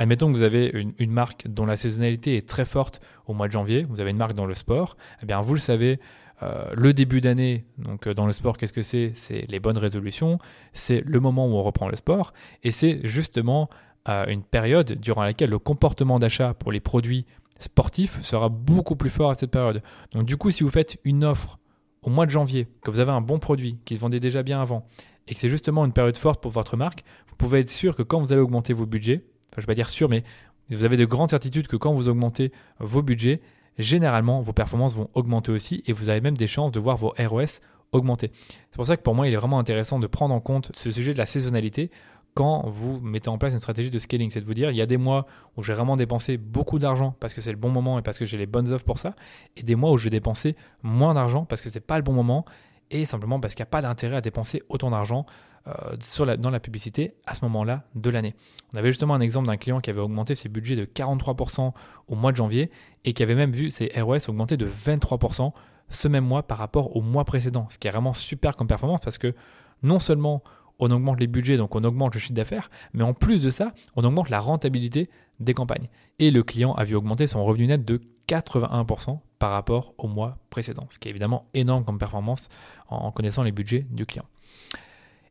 Admettons 0.00 0.28
que 0.28 0.32
vous 0.32 0.42
avez 0.42 0.72
une, 0.98 1.10
marque 1.10 1.46
dont 1.46 1.66
la 1.66 1.76
saisonnalité 1.76 2.34
est 2.34 2.48
très 2.48 2.64
forte 2.64 3.02
au 3.26 3.34
mois 3.34 3.48
de 3.48 3.52
janvier, 3.52 3.84
vous 3.86 4.00
avez 4.00 4.12
une 4.12 4.16
marque 4.16 4.32
dans 4.32 4.46
le 4.46 4.54
sport, 4.54 4.96
eh 5.22 5.26
bien 5.26 5.42
vous 5.42 5.52
le 5.52 5.60
savez, 5.60 6.00
euh, 6.42 6.70
le 6.74 6.92
début 6.92 7.20
d'année, 7.20 7.64
donc 7.78 8.06
euh, 8.06 8.14
dans 8.14 8.26
le 8.26 8.32
sport, 8.32 8.56
qu'est-ce 8.56 8.72
que 8.72 8.82
c'est? 8.82 9.12
C'est 9.14 9.46
les 9.50 9.60
bonnes 9.60 9.76
résolutions, 9.76 10.38
c'est 10.72 11.02
le 11.02 11.20
moment 11.20 11.46
où 11.46 11.50
on 11.50 11.62
reprend 11.62 11.88
le 11.88 11.96
sport, 11.96 12.32
et 12.62 12.70
c'est 12.70 13.00
justement 13.04 13.68
euh, 14.08 14.24
une 14.26 14.42
période 14.42 14.92
durant 14.92 15.22
laquelle 15.22 15.50
le 15.50 15.58
comportement 15.58 16.18
d'achat 16.18 16.54
pour 16.54 16.72
les 16.72 16.80
produits 16.80 17.26
sportifs 17.58 18.22
sera 18.22 18.48
beaucoup 18.48 18.96
plus 18.96 19.10
fort 19.10 19.30
à 19.30 19.34
cette 19.34 19.50
période. 19.50 19.82
Donc 20.12 20.24
du 20.24 20.38
coup, 20.38 20.50
si 20.50 20.62
vous 20.62 20.70
faites 20.70 20.98
une 21.04 21.24
offre 21.24 21.58
au 22.02 22.08
mois 22.08 22.24
de 22.24 22.30
janvier, 22.30 22.68
que 22.82 22.90
vous 22.90 23.00
avez 23.00 23.12
un 23.12 23.20
bon 23.20 23.38
produit 23.38 23.78
qui 23.84 23.96
se 23.96 24.00
vendait 24.00 24.20
déjà 24.20 24.42
bien 24.42 24.62
avant, 24.62 24.86
et 25.28 25.34
que 25.34 25.40
c'est 25.40 25.50
justement 25.50 25.84
une 25.84 25.92
période 25.92 26.16
forte 26.16 26.40
pour 26.40 26.50
votre 26.50 26.78
marque, 26.78 27.04
vous 27.28 27.36
pouvez 27.36 27.60
être 27.60 27.68
sûr 27.68 27.94
que 27.94 28.02
quand 28.02 28.18
vous 28.18 28.32
allez 28.32 28.40
augmenter 28.40 28.72
vos 28.72 28.86
budgets, 28.86 29.24
enfin 29.50 29.56
je 29.56 29.60
ne 29.60 29.62
vais 29.62 29.66
pas 29.66 29.74
dire 29.74 29.90
sûr, 29.90 30.08
mais 30.08 30.24
vous 30.70 30.84
avez 30.84 30.96
de 30.96 31.04
grandes 31.04 31.30
certitudes 31.30 31.66
que 31.66 31.76
quand 31.76 31.92
vous 31.92 32.08
augmentez 32.08 32.52
vos 32.78 33.02
budgets, 33.02 33.42
généralement 33.78 34.42
vos 34.42 34.52
performances 34.52 34.94
vont 34.94 35.08
augmenter 35.14 35.52
aussi 35.52 35.82
et 35.86 35.92
vous 35.92 36.08
avez 36.08 36.20
même 36.20 36.36
des 36.36 36.46
chances 36.46 36.72
de 36.72 36.80
voir 36.80 36.96
vos 36.96 37.12
ROS 37.18 37.60
augmenter. 37.92 38.30
C'est 38.70 38.76
pour 38.76 38.86
ça 38.86 38.96
que 38.96 39.02
pour 39.02 39.14
moi, 39.14 39.28
il 39.28 39.34
est 39.34 39.36
vraiment 39.36 39.58
intéressant 39.58 39.98
de 39.98 40.06
prendre 40.06 40.34
en 40.34 40.40
compte 40.40 40.70
ce 40.74 40.90
sujet 40.90 41.12
de 41.12 41.18
la 41.18 41.26
saisonnalité 41.26 41.90
quand 42.34 42.68
vous 42.68 43.00
mettez 43.00 43.28
en 43.28 43.38
place 43.38 43.52
une 43.52 43.58
stratégie 43.58 43.90
de 43.90 43.98
scaling. 43.98 44.30
C'est 44.30 44.40
de 44.40 44.44
vous 44.44 44.54
dire, 44.54 44.70
il 44.70 44.76
y 44.76 44.82
a 44.82 44.86
des 44.86 44.96
mois 44.96 45.26
où 45.56 45.62
j'ai 45.62 45.74
vraiment 45.74 45.96
dépensé 45.96 46.36
beaucoup 46.36 46.78
d'argent 46.78 47.16
parce 47.20 47.34
que 47.34 47.40
c'est 47.40 47.50
le 47.50 47.56
bon 47.56 47.70
moment 47.70 47.98
et 47.98 48.02
parce 48.02 48.18
que 48.18 48.24
j'ai 48.24 48.38
les 48.38 48.46
bonnes 48.46 48.72
offres 48.72 48.84
pour 48.84 48.98
ça, 48.98 49.14
et 49.56 49.62
des 49.62 49.74
mois 49.74 49.90
où 49.90 49.96
je 49.96 50.04
vais 50.04 50.10
dépenser 50.10 50.56
moins 50.82 51.14
d'argent 51.14 51.44
parce 51.44 51.60
que 51.60 51.68
c'est 51.68 51.80
pas 51.80 51.96
le 51.96 52.02
bon 52.02 52.12
moment 52.12 52.44
et 52.90 53.04
simplement 53.04 53.40
parce 53.40 53.54
qu'il 53.54 53.62
n'y 53.62 53.68
a 53.68 53.70
pas 53.70 53.82
d'intérêt 53.82 54.16
à 54.16 54.20
dépenser 54.20 54.62
autant 54.68 54.90
d'argent 54.90 55.26
euh, 55.66 56.36
dans 56.36 56.50
la 56.50 56.60
publicité 56.60 57.14
à 57.26 57.34
ce 57.34 57.44
moment-là 57.44 57.84
de 57.94 58.10
l'année. 58.10 58.34
On 58.72 58.78
avait 58.78 58.90
justement 58.90 59.14
un 59.14 59.20
exemple 59.20 59.46
d'un 59.46 59.56
client 59.56 59.80
qui 59.80 59.90
avait 59.90 60.00
augmenté 60.00 60.34
ses 60.34 60.48
budgets 60.48 60.76
de 60.76 60.84
43% 60.84 61.72
au 62.08 62.14
mois 62.14 62.32
de 62.32 62.36
janvier 62.36 62.70
et 63.04 63.12
qui 63.12 63.22
avait 63.22 63.34
même 63.34 63.52
vu 63.52 63.70
ses 63.70 63.90
ROS 63.96 64.28
augmenter 64.28 64.56
de 64.56 64.66
23% 64.66 65.52
ce 65.88 66.08
même 66.08 66.24
mois 66.24 66.42
par 66.44 66.58
rapport 66.58 66.96
au 66.96 67.00
mois 67.00 67.24
précédent, 67.24 67.66
ce 67.68 67.78
qui 67.78 67.88
est 67.88 67.90
vraiment 67.90 68.14
super 68.14 68.54
comme 68.56 68.68
performance 68.68 69.00
parce 69.02 69.18
que 69.18 69.34
non 69.82 69.98
seulement 69.98 70.42
on 70.78 70.90
augmente 70.90 71.20
les 71.20 71.26
budgets, 71.26 71.56
donc 71.56 71.74
on 71.76 71.84
augmente 71.84 72.14
le 72.14 72.20
chiffre 72.20 72.32
d'affaires, 72.32 72.70
mais 72.94 73.04
en 73.04 73.12
plus 73.12 73.42
de 73.42 73.50
ça, 73.50 73.72
on 73.96 74.04
augmente 74.04 74.30
la 74.30 74.40
rentabilité 74.40 75.10
des 75.38 75.52
campagnes. 75.52 75.88
Et 76.18 76.30
le 76.30 76.42
client 76.42 76.72
a 76.74 76.84
vu 76.84 76.94
augmenter 76.94 77.26
son 77.26 77.44
revenu 77.44 77.66
net 77.66 77.84
de 77.84 78.00
81% 78.28 79.18
par 79.38 79.50
rapport 79.50 79.94
au 79.98 80.08
mois 80.08 80.38
précédent, 80.48 80.86
ce 80.90 80.98
qui 80.98 81.08
est 81.08 81.10
évidemment 81.10 81.48
énorme 81.54 81.84
comme 81.84 81.98
performance 81.98 82.48
en 82.88 83.10
connaissant 83.12 83.42
les 83.42 83.52
budgets 83.52 83.86
du 83.90 84.06
client. 84.06 84.24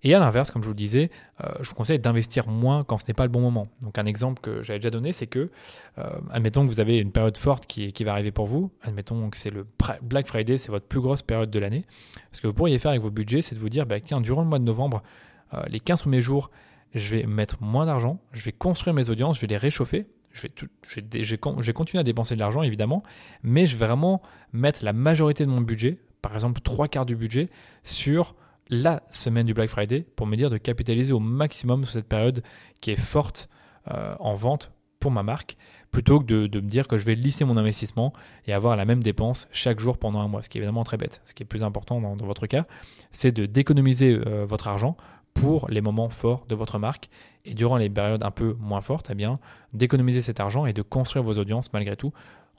Et 0.03 0.13
à 0.13 0.19
l'inverse, 0.19 0.51
comme 0.51 0.61
je 0.61 0.67
vous 0.67 0.73
le 0.73 0.77
disais, 0.77 1.09
euh, 1.43 1.49
je 1.61 1.69
vous 1.69 1.75
conseille 1.75 1.99
d'investir 1.99 2.47
moins 2.47 2.83
quand 2.83 2.97
ce 2.97 3.05
n'est 3.07 3.13
pas 3.13 3.23
le 3.23 3.29
bon 3.29 3.41
moment. 3.41 3.67
Donc 3.81 3.97
un 3.97 4.05
exemple 4.05 4.41
que 4.41 4.63
j'avais 4.63 4.79
déjà 4.79 4.89
donné, 4.89 5.11
c'est 5.11 5.27
que, 5.27 5.49
euh, 5.97 6.09
admettons 6.31 6.65
que 6.65 6.71
vous 6.71 6.79
avez 6.79 6.99
une 6.99 7.11
période 7.11 7.37
forte 7.37 7.65
qui, 7.65 7.91
qui 7.91 8.03
va 8.03 8.13
arriver 8.13 8.31
pour 8.31 8.47
vous, 8.47 8.71
admettons 8.81 9.29
que 9.29 9.37
c'est 9.37 9.49
le 9.49 9.65
Black 10.01 10.27
Friday, 10.27 10.57
c'est 10.57 10.71
votre 10.71 10.85
plus 10.85 11.01
grosse 11.01 11.21
période 11.21 11.49
de 11.49 11.59
l'année. 11.59 11.85
Ce 12.31 12.41
que 12.41 12.47
vous 12.47 12.53
pourriez 12.53 12.79
faire 12.79 12.91
avec 12.91 13.01
vos 13.01 13.11
budgets, 13.11 13.41
c'est 13.41 13.55
de 13.55 13.59
vous 13.59 13.69
dire, 13.69 13.85
bah, 13.85 13.99
tiens, 13.99 14.21
durant 14.21 14.41
le 14.41 14.47
mois 14.47 14.59
de 14.59 14.63
novembre, 14.63 15.03
euh, 15.53 15.61
les 15.67 15.79
15 15.79 16.03
premiers 16.03 16.21
jours, 16.21 16.49
je 16.95 17.15
vais 17.15 17.23
mettre 17.25 17.61
moins 17.61 17.85
d'argent, 17.85 18.19
je 18.31 18.43
vais 18.45 18.51
construire 18.51 18.93
mes 18.93 19.09
audiences, 19.09 19.35
je 19.35 19.41
vais 19.41 19.47
les 19.47 19.57
réchauffer. 19.57 20.07
Je 20.31 20.43
vais, 20.43 20.49
tout, 20.49 20.67
je, 20.87 21.01
vais, 21.01 21.23
je 21.23 21.35
vais 21.35 21.73
continuer 21.73 21.99
à 21.99 22.03
dépenser 22.03 22.35
de 22.35 22.39
l'argent, 22.39 22.61
évidemment, 22.61 23.01
mais 23.41 23.65
je 23.65 23.75
vais 23.75 23.87
vraiment 23.87 24.21
mettre 24.53 24.85
la 24.85 24.93
majorité 24.93 25.43
de 25.43 25.49
mon 25.49 25.59
budget, 25.59 25.97
par 26.21 26.35
exemple 26.35 26.61
trois 26.61 26.87
quarts 26.87 27.07
du 27.07 27.15
budget, 27.15 27.49
sur 27.83 28.35
la 28.69 29.03
semaine 29.11 29.45
du 29.45 29.53
Black 29.53 29.69
Friday 29.69 30.05
pour 30.15 30.27
me 30.27 30.35
dire 30.35 30.49
de 30.49 30.57
capitaliser 30.57 31.13
au 31.13 31.19
maximum 31.19 31.83
sur 31.83 31.93
cette 31.93 32.07
période 32.07 32.43
qui 32.81 32.91
est 32.91 32.99
forte 32.99 33.49
euh, 33.91 34.15
en 34.19 34.35
vente 34.35 34.71
pour 34.99 35.11
ma 35.11 35.23
marque, 35.23 35.55
plutôt 35.91 36.19
que 36.19 36.25
de, 36.25 36.59
me 36.59 36.67
dire 36.67 36.87
que 36.87 36.97
je 36.97 37.05
vais 37.05 37.15
lisser 37.15 37.45
mon 37.45 37.57
investissement 37.57 38.11
et 38.45 38.53
avoir 38.53 38.75
la 38.75 38.85
même 38.85 39.01
dépense 39.01 39.47
chaque 39.51 39.79
jour 39.79 39.97
pendant 39.97 40.19
un 40.19 40.27
mois, 40.27 40.43
ce 40.43 40.49
qui 40.49 40.57
est 40.57 40.61
évidemment 40.61 40.83
très 40.83 40.97
bête. 40.97 41.21
Ce 41.25 41.33
qui 41.33 41.43
est 41.43 41.45
plus 41.45 41.63
important 41.63 42.01
dans, 42.01 42.25
votre 42.25 42.47
cas, 42.47 42.65
c'est 43.11 43.31
de 43.31 43.45
d'économiser 43.45 44.19
euh, 44.27 44.45
votre 44.45 44.67
argent 44.67 44.97
pour 45.33 45.69
les 45.69 45.81
moments 45.81 46.09
forts 46.09 46.45
de 46.47 46.55
votre 46.55 46.79
marque 46.79 47.09
et 47.45 47.53
durant 47.53 47.77
les 47.77 47.89
périodes 47.89 48.23
un 48.23 48.31
peu 48.31 48.55
moins 48.59 48.81
fortes, 48.81 49.07
eh 49.09 49.15
bien, 49.15 49.39
d'économiser 49.73 50.21
cet 50.21 50.39
argent 50.39 50.65
et 50.65 50.73
de 50.73 50.81
construire 50.81 51.23
vos 51.23 51.37
audiences 51.37 51.71
malgré 51.71 51.95
tout 51.95 52.11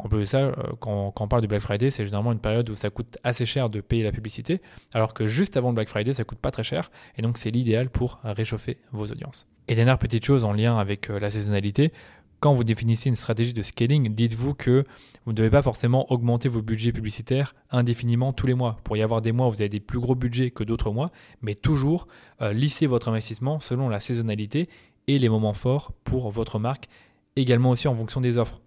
en 0.05 0.09
plus 0.09 0.21
de 0.21 0.25
ça, 0.25 0.39
euh, 0.39 0.55
quand, 0.81 1.13
on 1.19 1.29
parle 1.29 1.43
du 1.43 1.49
Black 1.49 1.63
Friday, 1.63 1.91
c'est 1.91 2.05
généralement 2.05 2.33
une 2.33 2.41
période 2.41 2.69
où 2.71 2.75
ça 2.75 2.91
coûte 2.91 3.19
assez 3.23 3.47
cher 3.47 3.71
de 3.71 3.81
payer 3.81 4.03
la 4.03 4.13
publicité, 4.13 4.61
alors 4.95 5.15
que 5.15 5.27
juste 5.27 5.57
avant 5.57 5.69
le 5.69 5.75
Black 5.75 5.89
Friday, 5.89 6.15
ça 6.15 6.25
coûte 6.25 6.39
pas 6.39 6.51
très 6.51 6.65
cher, 6.65 6.91
et 7.17 7.23
donc 7.23 7.39
c'est 7.39 7.51
l'idéal 7.51 7.91
pour 7.91 8.19
réchauffer 8.23 8.79
vos 8.93 9.07
audiences. 9.07 9.47
Et 9.69 9.75
dernière 9.75 9.99
petite 9.99 10.25
chose 10.25 10.45
en 10.45 10.53
lien 10.53 10.79
avec 10.79 11.11
euh, 11.11 11.21
la 11.21 11.31
saisonnalité, 11.31 11.93
quand 12.41 12.55
vous 12.55 12.65
définissez 12.65 13.11
une 13.11 13.17
stratégie 13.17 13.53
de 13.53 13.63
scaling, 13.63 14.15
dites-vous 14.15 14.55
que 14.55 14.85
vous 15.27 15.33
ne 15.33 15.37
devez 15.37 15.51
pas 15.51 15.63
forcément 15.63 16.11
augmenter 16.11 16.49
vos 16.49 16.63
budgets 16.63 16.91
publicitaires 16.91 17.55
indéfiniment 17.71 18.33
tous 18.33 18.47
les 18.47 18.55
mois. 18.55 18.79
Pour 18.83 18.97
y 18.97 19.03
avoir 19.03 19.21
des 19.21 19.31
mois 19.31 19.47
où 19.47 19.51
vous 19.51 19.61
avez 19.61 19.69
des 19.69 19.79
plus 19.79 20.01
gros 20.01 20.15
budgets 20.15 20.51
que 20.51 20.65
d'autres 20.65 20.91
mois, 20.91 21.11
mais 21.43 21.55
toujours 21.55 22.09
euh, 22.41 22.55
lisser 22.55 22.87
votre 22.87 23.09
investissement 23.09 23.61
selon 23.61 23.91
la 23.91 24.01
saisonnalité 24.01 24.71
et 25.07 25.19
les 25.19 25.29
moments 25.29 25.53
forts 25.53 25.93
pour 26.03 26.31
votre 26.31 26.59
marque, 26.59 26.89
également 27.37 27.71
aussi 27.71 27.89
en 27.89 27.95
fonction 27.95 28.23
des 28.23 28.39
offres. 28.39 28.61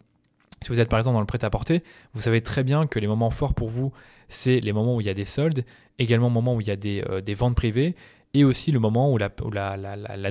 Si 0.63 0.70
vous 0.70 0.79
êtes 0.79 0.89
par 0.89 1.00
exemple 1.00 1.15
dans 1.15 1.20
le 1.20 1.25
prêt-à-porter, 1.25 1.84
vous 2.13 2.22
savez 2.22 2.39
très 2.39 2.63
bien 2.63 2.88
que 2.88 2.98
les 2.98 3.08
moments 3.08 3.32
forts 3.32 3.53
pour 3.53 3.67
vous, 3.67 3.91
c'est 4.29 4.62
les 4.62 4.72
moments 4.72 4.96
où 4.96 5.01
il 5.01 5.08
y 5.08 5.10
a 5.10 5.13
des 5.13 5.25
soldes, 5.25 5.65
également 6.00 6.27
le 6.27 6.34
moment 6.34 6.55
où 6.55 6.62
il 6.62 6.67
y 6.67 6.72
a 6.72 6.77
des, 6.77 7.03
euh, 7.10 7.22
ventes 7.36 7.55
privées, 7.55 7.96
et 8.34 8.46
aussi 8.46 8.72
le 8.72 8.79
moment 8.79 9.12
où, 9.12 9.17
la, 9.17 9.29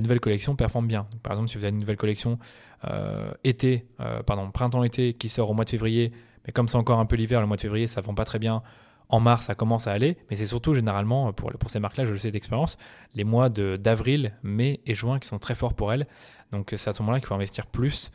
nouvelle 0.01 0.19
collection 0.19 0.55
performe 0.55 0.87
bien. 0.87 1.07
Par 1.21 1.33
exemple, 1.33 1.49
si 1.49 1.57
vous 1.57 1.63
avez 1.63 1.73
une 1.73 1.79
nouvelle 1.79 1.97
collection 1.97 2.39
euh, 2.85 3.31
été, 3.43 3.85
euh, 4.01 4.23
pardon, 4.23 4.49
printemps-été 4.49 5.13
qui 5.13 5.29
sort 5.29 5.51
au 5.51 5.53
mois 5.53 5.65
de 5.65 5.69
février, 5.69 6.11
mais 6.45 6.51
comme 6.51 6.67
c'est 6.67 6.77
encore 6.77 6.99
un 6.99 7.05
peu 7.05 7.15
l'hiver, 7.15 7.39
le 7.39 7.47
mois 7.47 7.55
de 7.55 7.61
février, 7.61 7.85
ça 7.85 8.01
ne 8.01 8.05
vend 8.05 8.15
pas 8.15 8.25
très 8.25 8.39
bien. 8.39 8.63
En 9.09 9.19
mars, 9.19 9.45
ça 9.45 9.55
commence 9.55 9.85
à 9.85 9.91
aller, 9.91 10.17
mais 10.29 10.35
c'est 10.35 10.47
surtout 10.47 10.73
généralement, 10.73 11.31
pour, 11.31 11.51
pour 11.51 11.69
ces 11.69 11.79
marques-là, 11.79 12.05
je 12.05 12.11
le 12.11 12.17
sais 12.17 12.31
d'expérience, 12.31 12.77
les 13.13 13.23
mois 13.23 13.49
d'avril, 13.49 14.33
mai 14.41 14.81
et 14.87 14.95
juin 14.95 15.19
qui 15.19 15.27
sont 15.27 15.37
très 15.37 15.53
forts 15.53 15.75
pour 15.75 15.93
elles. 15.93 16.07
Donc 16.51 16.73
c'est 16.75 16.89
à 16.89 16.93
ce 16.93 17.03
moment-là 17.03 17.19
qu'il 17.19 17.27
faut 17.27 17.35
investir 17.35 17.67
plus 17.67 18.11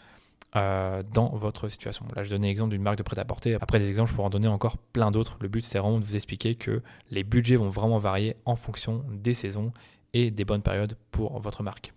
euh, 0.56 1.02
dans 1.12 1.28
votre 1.28 1.68
situation. 1.68 2.06
Là, 2.16 2.22
je 2.22 2.30
donnais 2.30 2.48
l'exemple 2.48 2.70
d'une 2.70 2.82
marque 2.82 2.98
de 2.98 3.02
prêt-à-porter. 3.02 3.54
Après 3.60 3.78
des 3.78 3.90
exemples, 3.90 4.10
je 4.10 4.14
pourrais 4.14 4.28
en 4.28 4.30
donner 4.30 4.48
encore 4.48 4.78
plein 4.78 5.10
d'autres. 5.10 5.36
Le 5.40 5.48
but, 5.48 5.60
c'est 5.60 5.78
vraiment 5.78 5.98
de 5.98 6.04
vous 6.04 6.16
expliquer 6.16 6.54
que 6.54 6.82
les 7.10 7.22
budgets 7.22 7.56
vont 7.56 7.68
vraiment 7.68 7.98
varier 7.98 8.34
en 8.46 8.56
fonction 8.56 9.04
des 9.10 9.34
saisons 9.34 9.72
et 10.14 10.30
des 10.30 10.44
bonnes 10.44 10.62
périodes 10.62 10.96
pour 11.10 11.38
votre 11.40 11.62
marque. 11.62 11.92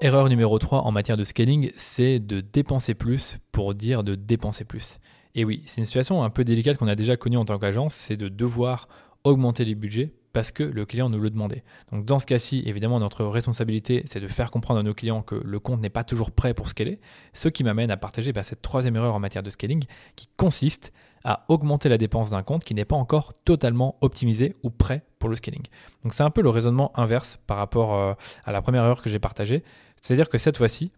Erreur 0.00 0.28
numéro 0.28 0.58
3 0.58 0.80
en 0.80 0.90
matière 0.90 1.16
de 1.16 1.22
scaling, 1.22 1.70
c'est 1.76 2.18
de 2.18 2.40
dépenser 2.40 2.94
plus 2.94 3.38
pour 3.52 3.74
dire 3.74 4.02
de 4.02 4.16
dépenser 4.16 4.64
plus. 4.64 4.98
Et 5.36 5.44
oui, 5.44 5.62
c'est 5.66 5.80
une 5.80 5.86
situation 5.86 6.24
un 6.24 6.30
peu 6.30 6.42
délicate 6.42 6.76
qu'on 6.76 6.88
a 6.88 6.96
déjà 6.96 7.16
connue 7.16 7.36
en 7.36 7.44
tant 7.44 7.58
qu'agence, 7.58 7.94
c'est 7.94 8.16
de 8.16 8.28
devoir 8.28 8.88
augmenter 9.22 9.64
les 9.64 9.76
budgets 9.76 10.12
parce 10.32 10.50
que 10.50 10.62
le 10.62 10.84
client 10.84 11.08
nous 11.08 11.20
le 11.20 11.30
demandait. 11.30 11.62
Donc 11.90 12.04
dans 12.04 12.18
ce 12.18 12.26
cas-ci, 12.26 12.62
évidemment, 12.66 12.98
notre 13.00 13.24
responsabilité, 13.24 14.02
c'est 14.06 14.20
de 14.20 14.28
faire 14.28 14.50
comprendre 14.50 14.80
à 14.80 14.82
nos 14.82 14.94
clients 14.94 15.22
que 15.22 15.34
le 15.34 15.58
compte 15.58 15.80
n'est 15.80 15.90
pas 15.90 16.04
toujours 16.04 16.30
prêt 16.30 16.54
pour 16.54 16.68
scaler, 16.68 17.00
ce 17.34 17.48
qui 17.48 17.64
m'amène 17.64 17.90
à 17.90 17.96
partager 17.96 18.32
bah, 18.32 18.42
cette 18.42 18.62
troisième 18.62 18.96
erreur 18.96 19.14
en 19.14 19.20
matière 19.20 19.42
de 19.42 19.50
scaling, 19.50 19.84
qui 20.16 20.28
consiste 20.36 20.92
à 21.24 21.44
augmenter 21.48 21.88
la 21.88 21.98
dépense 21.98 22.30
d'un 22.30 22.42
compte 22.42 22.64
qui 22.64 22.74
n'est 22.74 22.84
pas 22.84 22.96
encore 22.96 23.34
totalement 23.44 23.96
optimisé 24.00 24.56
ou 24.62 24.70
prêt 24.70 25.04
pour 25.18 25.28
le 25.28 25.36
scaling. 25.36 25.62
Donc 26.02 26.14
c'est 26.14 26.24
un 26.24 26.30
peu 26.30 26.42
le 26.42 26.50
raisonnement 26.50 26.92
inverse 26.98 27.38
par 27.46 27.58
rapport 27.58 27.94
euh, 27.94 28.14
à 28.44 28.52
la 28.52 28.62
première 28.62 28.84
erreur 28.84 29.02
que 29.02 29.10
j'ai 29.10 29.20
partagée, 29.20 29.62
c'est-à-dire 30.00 30.28
que 30.28 30.38
cette 30.38 30.56
fois-ci, 30.56 30.90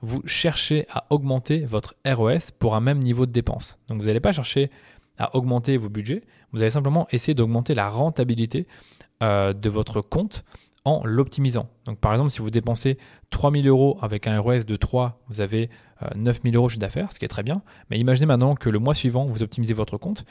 vous 0.00 0.22
cherchez 0.26 0.86
à 0.90 1.06
augmenter 1.10 1.60
votre 1.60 1.94
ROS 2.06 2.50
pour 2.58 2.74
un 2.74 2.80
même 2.80 2.98
niveau 2.98 3.26
de 3.26 3.32
dépense. 3.32 3.78
Donc 3.88 4.00
vous 4.00 4.06
n'allez 4.06 4.20
pas 4.20 4.32
chercher 4.32 4.70
à 5.18 5.36
augmenter 5.36 5.76
vos 5.76 5.88
budgets, 5.88 6.22
vous 6.52 6.60
allez 6.60 6.70
simplement 6.70 7.06
essayer 7.10 7.34
d'augmenter 7.34 7.74
la 7.74 7.88
rentabilité 7.88 8.66
euh, 9.22 9.52
de 9.52 9.68
votre 9.68 10.00
compte 10.00 10.44
en 10.84 11.04
l'optimisant. 11.04 11.68
Donc 11.84 11.98
par 11.98 12.12
exemple, 12.12 12.30
si 12.30 12.38
vous 12.38 12.50
dépensez 12.50 12.96
3000 13.30 13.66
euros 13.66 13.98
avec 14.02 14.26
un 14.26 14.38
ROS 14.38 14.60
de 14.60 14.76
3, 14.76 15.20
vous 15.28 15.40
avez 15.40 15.68
9000 16.14 16.54
euh, 16.54 16.58
euros 16.58 16.66
de 16.66 16.72
chiffre 16.72 16.80
d'affaires, 16.80 17.12
ce 17.12 17.18
qui 17.18 17.24
est 17.24 17.28
très 17.28 17.42
bien. 17.42 17.62
Mais 17.90 17.98
imaginez 17.98 18.26
maintenant 18.26 18.54
que 18.54 18.70
le 18.70 18.78
mois 18.78 18.94
suivant, 18.94 19.26
vous 19.26 19.42
optimisez 19.42 19.74
votre 19.74 19.96
compte 19.96 20.24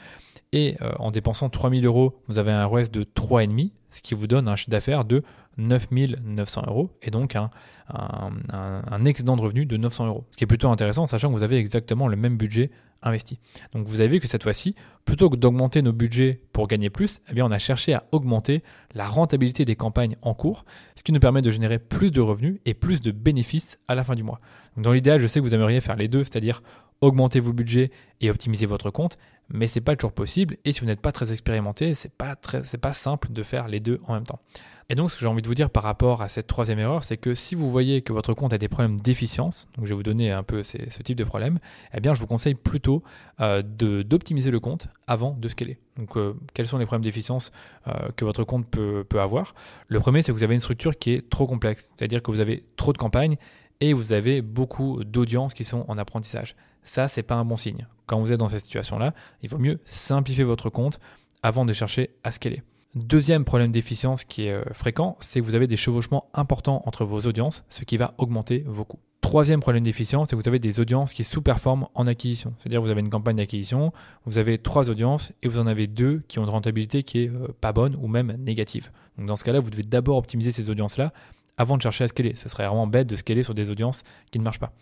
et 0.52 0.76
euh, 0.80 0.92
en 0.98 1.10
dépensant 1.10 1.50
3000 1.50 1.84
euros, 1.84 2.22
vous 2.28 2.38
avez 2.38 2.52
un 2.52 2.64
ROS 2.64 2.90
de 2.90 3.04
3,5, 3.04 3.72
ce 3.90 4.00
qui 4.00 4.14
vous 4.14 4.26
donne 4.26 4.48
un 4.48 4.56
chiffre 4.56 4.70
d'affaires 4.70 5.04
de 5.04 5.22
9900 5.58 6.62
euros 6.68 6.90
et 7.02 7.10
donc 7.10 7.36
un, 7.36 7.50
un, 7.88 9.04
excédent 9.04 9.36
de 9.36 9.42
revenus 9.42 9.66
de 9.66 9.76
900 9.76 10.06
euros. 10.06 10.24
Ce 10.30 10.36
qui 10.36 10.44
est 10.44 10.46
plutôt 10.46 10.70
intéressant, 10.70 11.06
sachant 11.06 11.28
que 11.28 11.34
vous 11.36 11.42
avez 11.42 11.56
exactement 11.56 12.08
le 12.08 12.16
même 12.16 12.36
budget 12.36 12.70
investi. 13.02 13.38
Donc 13.72 13.86
vous 13.86 14.00
avez 14.00 14.08
vu 14.08 14.20
que 14.20 14.26
cette 14.26 14.42
fois-ci, 14.42 14.74
plutôt 15.04 15.30
que 15.30 15.36
d'augmenter 15.36 15.82
nos 15.82 15.92
budgets 15.92 16.40
pour 16.52 16.66
gagner 16.66 16.90
plus, 16.90 17.20
eh 17.34 17.42
on 17.42 17.50
a 17.50 17.58
cherché 17.58 17.94
à 17.94 18.04
augmenter 18.12 18.62
la 18.94 19.06
rentabilité 19.06 19.64
des 19.64 19.76
campagnes 19.76 20.16
en 20.22 20.34
cours, 20.34 20.64
ce 20.96 21.02
qui 21.02 21.12
nous 21.12 21.20
permet 21.20 21.42
de 21.42 21.50
générer 21.50 21.78
plus 21.78 22.10
de 22.10 22.20
revenus 22.20 22.58
et 22.64 22.74
plus 22.74 23.00
de 23.00 23.10
bénéfices 23.12 23.78
à 23.88 23.94
la 23.94 24.04
fin 24.04 24.14
du 24.14 24.22
mois. 24.22 24.40
Dans 24.76 24.92
l'idéal, 24.92 25.20
je 25.20 25.26
sais 25.26 25.40
que 25.40 25.44
vous 25.44 25.54
aimeriez 25.54 25.80
faire 25.80 25.96
les 25.96 26.08
deux, 26.08 26.24
c'est-à-dire 26.24 26.62
augmenter 27.00 27.40
vos 27.40 27.52
budgets 27.52 27.90
et 28.20 28.30
optimiser 28.30 28.66
votre 28.66 28.90
compte, 28.90 29.18
mais 29.48 29.66
c'est 29.66 29.80
pas 29.80 29.96
toujours 29.96 30.12
possible 30.12 30.56
et 30.64 30.72
si 30.72 30.80
vous 30.80 30.86
n'êtes 30.86 31.00
pas 31.00 31.12
très 31.12 31.32
expérimenté, 31.32 31.94
c'est 31.94 32.12
pas 32.12 32.36
très 32.36 32.62
c'est 32.64 32.78
pas 32.78 32.94
simple 32.94 33.32
de 33.32 33.42
faire 33.42 33.68
les 33.68 33.80
deux 33.80 34.00
en 34.06 34.14
même 34.14 34.24
temps. 34.24 34.40
Et 34.88 34.94
donc, 34.94 35.10
ce 35.10 35.16
que 35.16 35.22
j'ai 35.22 35.26
envie 35.26 35.42
de 35.42 35.48
vous 35.48 35.54
dire 35.54 35.68
par 35.68 35.82
rapport 35.82 36.22
à 36.22 36.28
cette 36.28 36.46
troisième 36.46 36.78
erreur, 36.78 37.02
c'est 37.02 37.16
que 37.16 37.34
si 37.34 37.56
vous 37.56 37.68
voyez 37.68 38.02
que 38.02 38.12
votre 38.12 38.34
compte 38.34 38.52
a 38.52 38.58
des 38.58 38.68
problèmes 38.68 39.00
d'efficience, 39.00 39.66
donc 39.76 39.84
je 39.84 39.90
vais 39.90 39.96
vous 39.96 40.04
donner 40.04 40.30
un 40.30 40.44
peu 40.44 40.62
ce 40.62 41.02
type 41.02 41.18
de 41.18 41.24
problème, 41.24 41.58
eh 41.92 42.00
bien, 42.00 42.14
je 42.14 42.20
vous 42.20 42.28
conseille 42.28 42.54
plutôt 42.54 43.02
euh, 43.40 43.62
d'optimiser 43.62 44.52
le 44.52 44.60
compte 44.60 44.86
avant 45.08 45.32
de 45.32 45.48
scaler. 45.48 45.78
Donc, 45.96 46.16
euh, 46.16 46.34
quels 46.54 46.68
sont 46.68 46.78
les 46.78 46.86
problèmes 46.86 47.02
d'efficience 47.02 47.50
euh, 47.88 48.10
que 48.14 48.24
votre 48.24 48.44
compte 48.44 48.70
peut, 48.70 49.04
peut 49.08 49.20
avoir? 49.20 49.54
Le 49.88 49.98
premier, 49.98 50.22
c'est 50.22 50.30
que 50.30 50.36
vous 50.36 50.44
avez 50.44 50.54
une 50.54 50.60
structure 50.60 50.96
qui 50.96 51.14
est 51.14 51.28
trop 51.28 51.46
complexe, 51.46 51.94
c'est-à-dire 51.96 52.22
que 52.22 52.30
vous 52.30 52.40
avez 52.40 52.64
trop 52.76 52.92
de 52.92 52.98
campagnes 52.98 53.36
et 53.80 53.92
vous 53.92 54.12
avez 54.12 54.42
beaucoup 54.42 55.04
d'audiences 55.04 55.54
qui 55.54 55.64
sont 55.64 55.84
en 55.88 55.98
apprentissage. 55.98 56.56
Ça, 56.82 57.08
c'est 57.08 57.22
pas 57.22 57.34
un 57.34 57.44
bon 57.44 57.56
signe. 57.56 57.86
Quand 58.06 58.20
vous 58.20 58.32
êtes 58.32 58.38
dans 58.38 58.48
cette 58.48 58.64
situation-là, 58.64 59.12
il 59.42 59.48
vaut 59.48 59.58
mieux 59.58 59.80
simplifier 59.84 60.44
votre 60.44 60.70
compte 60.70 61.00
avant 61.42 61.64
de 61.64 61.72
chercher 61.72 62.10
à 62.24 62.30
scaler. 62.30 62.62
Deuxième 62.94 63.44
problème 63.44 63.72
d'efficience 63.72 64.24
qui 64.24 64.46
est 64.46 64.52
euh, 64.52 64.62
fréquent, 64.72 65.18
c'est 65.20 65.40
que 65.40 65.44
vous 65.44 65.54
avez 65.54 65.66
des 65.66 65.76
chevauchements 65.76 66.30
importants 66.32 66.82
entre 66.86 67.04
vos 67.04 67.20
audiences, 67.20 67.64
ce 67.68 67.84
qui 67.84 67.98
va 67.98 68.14
augmenter 68.16 68.64
vos 68.66 68.84
coûts. 68.84 69.00
Troisième 69.20 69.60
problème 69.60 69.82
d'efficience, 69.82 70.28
c'est 70.28 70.36
que 70.36 70.40
vous 70.40 70.48
avez 70.48 70.60
des 70.60 70.80
audiences 70.80 71.12
qui 71.12 71.24
sous-performent 71.24 71.88
en 71.94 72.06
acquisition. 72.06 72.54
C'est-à-dire 72.58 72.80
vous 72.80 72.90
avez 72.90 73.00
une 73.00 73.10
campagne 73.10 73.36
d'acquisition, 73.36 73.92
vous 74.24 74.38
avez 74.38 74.56
trois 74.56 74.88
audiences 74.88 75.32
et 75.42 75.48
vous 75.48 75.58
en 75.58 75.66
avez 75.66 75.88
deux 75.88 76.22
qui 76.28 76.38
ont 76.38 76.44
une 76.44 76.48
rentabilité 76.48 77.02
qui 77.02 77.24
est 77.24 77.28
euh, 77.28 77.48
pas 77.60 77.72
bonne 77.72 77.96
ou 78.00 78.06
même 78.06 78.36
négative. 78.38 78.90
Donc 79.18 79.26
dans 79.26 79.36
ce 79.36 79.44
cas-là, 79.44 79.60
vous 79.60 79.68
devez 79.68 79.82
d'abord 79.82 80.16
optimiser 80.16 80.52
ces 80.52 80.70
audiences-là 80.70 81.12
avant 81.56 81.76
de 81.76 81.82
chercher 81.82 82.04
à 82.04 82.08
scaler. 82.08 82.34
Ce 82.36 82.48
serait 82.48 82.66
vraiment 82.66 82.86
bête 82.86 83.06
de 83.06 83.16
scaler 83.16 83.42
sur 83.42 83.54
des 83.54 83.70
audiences 83.70 84.02
qui 84.30 84.38
ne 84.38 84.44
marchent 84.44 84.60
pas. 84.60 84.72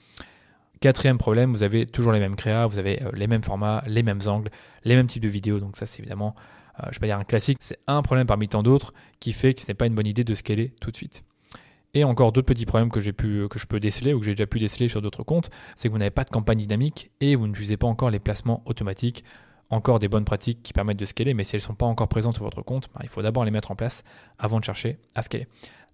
Quatrième 0.81 1.19
problème, 1.19 1.52
vous 1.52 1.62
avez 1.62 1.87
toujours 1.87 2.12
les 2.12 2.21
mêmes 2.21 2.37
créas, 2.37 2.66
vous 2.66 2.78
avez 2.78 3.02
euh, 3.02 3.11
les 3.14 3.26
mêmes 3.26 3.43
formats, 3.43 3.83
les 3.87 4.02
mêmes 4.02 4.21
angles, 4.26 4.50
les 4.85 4.97
mêmes 4.97 5.07
types 5.07 5.23
de 5.23 5.28
vidéos. 5.28 5.61
Donc 5.61 5.76
ça, 5.76 5.87
c'est 5.87 6.00
évidemment 6.00 6.35
euh, 6.81 6.87
je 6.90 6.97
vais 6.97 7.00
pas 7.00 7.07
dire 7.07 7.19
un 7.19 7.25
classique, 7.25 7.59
c'est 7.61 7.78
un 7.87 8.02
problème 8.02 8.26
parmi 8.26 8.49
tant 8.49 8.62
d'autres 8.62 8.93
qui 9.21 9.33
fait 9.33 9.54
que 9.54 9.62
ce 9.62 9.69
n'est 9.69 9.75
pas 9.75 9.87
une 9.87 9.95
bonne 9.95 10.07
idée 10.07 10.25
de 10.25 10.35
scaler 10.35 10.73
tout 10.81 10.90
de 10.90 10.97
suite. 10.97 11.25
Et 11.97 12.02
encore 12.02 12.33
d'autres 12.33 12.47
petits 12.47 12.66
problèmes 12.66 12.90
que, 12.90 13.00
j'ai 13.00 13.12
pu, 13.12 13.47
que 13.49 13.59
je 13.59 13.66
peux 13.66 13.78
déceler 13.78 14.14
ou 14.14 14.19
que 14.19 14.26
j'ai 14.26 14.35
déjà 14.35 14.47
pu 14.47 14.59
déceler 14.59 14.88
sur 14.88 15.00
d'autres 15.00 15.23
comptes, 15.23 15.50
c'est 15.76 15.88
que 15.88 15.93
vous 15.93 15.99
n'avez 15.99 16.11
pas 16.11 16.25
de 16.25 16.31
campagne 16.31 16.59
dynamique 16.59 17.12
et 17.21 17.37
vous 17.37 17.47
ne 17.47 17.54
jusez 17.54 17.76
pas 17.76 17.87
encore 17.87 18.11
les 18.11 18.19
placements 18.19 18.62
automatiques. 18.66 19.23
Encore 19.71 19.99
des 19.99 20.09
bonnes 20.09 20.25
pratiques 20.25 20.62
qui 20.62 20.73
permettent 20.73 20.99
de 20.99 21.04
scaler, 21.04 21.35
mais 21.35 21.45
si 21.45 21.57
elles 21.57 21.62
ne 21.62 21.66
sont 21.66 21.75
pas 21.75 21.87
encore 21.87 22.09
présentes 22.09 22.35
sur 22.35 22.45
votre 22.45 22.62
compte, 22.62 22.88
ben, 22.95 23.00
il 23.02 23.09
faut 23.09 23.23
d'abord 23.23 23.45
les 23.45 23.50
mettre 23.50 23.71
en 23.71 23.76
place 23.76 24.02
avant 24.38 24.59
de 24.59 24.64
chercher 24.64 24.99
à 25.14 25.23
scaler. 25.23 25.47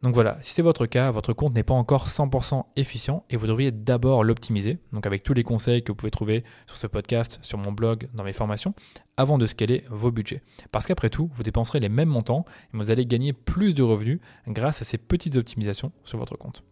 Donc 0.03 0.15
voilà, 0.15 0.39
si 0.41 0.55
c'est 0.55 0.63
votre 0.63 0.87
cas, 0.87 1.11
votre 1.11 1.35
compte 1.35 1.55
n'est 1.55 1.63
pas 1.63 1.75
encore 1.75 2.09
100% 2.09 2.65
efficient 2.77 3.25
et 3.29 3.37
vous 3.37 3.47
devriez 3.47 3.71
d'abord 3.71 4.25
l'optimiser, 4.25 4.79
donc 4.93 5.05
avec 5.05 5.23
tous 5.23 5.35
les 5.35 5.43
conseils 5.43 5.83
que 5.83 5.93
vous 5.93 5.97
pouvez 5.97 6.11
trouver 6.11 6.43
sur 6.67 6.79
ce 6.79 6.87
podcast, 6.87 7.39
sur 7.43 7.59
mon 7.59 7.71
blog, 7.71 8.09
dans 8.15 8.25
mes 8.25 8.33
formations, 8.33 8.73
avant 9.19 9.37
de 9.37 9.47
scaler 9.47 9.85
vos 9.91 10.11
budgets. 10.11 10.43
Parce 10.73 10.87
qu'après 10.87 11.11
tout, 11.11 11.29
vous 11.35 11.43
dépenserez 11.43 11.81
les 11.81 11.91
mêmes 11.91 12.09
montants 12.09 12.47
et 12.73 12.79
vous 12.79 12.91
allez 12.91 13.05
gagner 13.05 13.35
plus 13.35 13.75
de 13.75 13.83
revenus 13.83 14.21
grâce 14.49 14.81
à 14.81 14.87
ces 14.87 14.97
petites 14.97 15.37
optimisations 15.37 15.93
sur 16.05 16.19
votre 16.19 16.39
compte. 16.39 16.63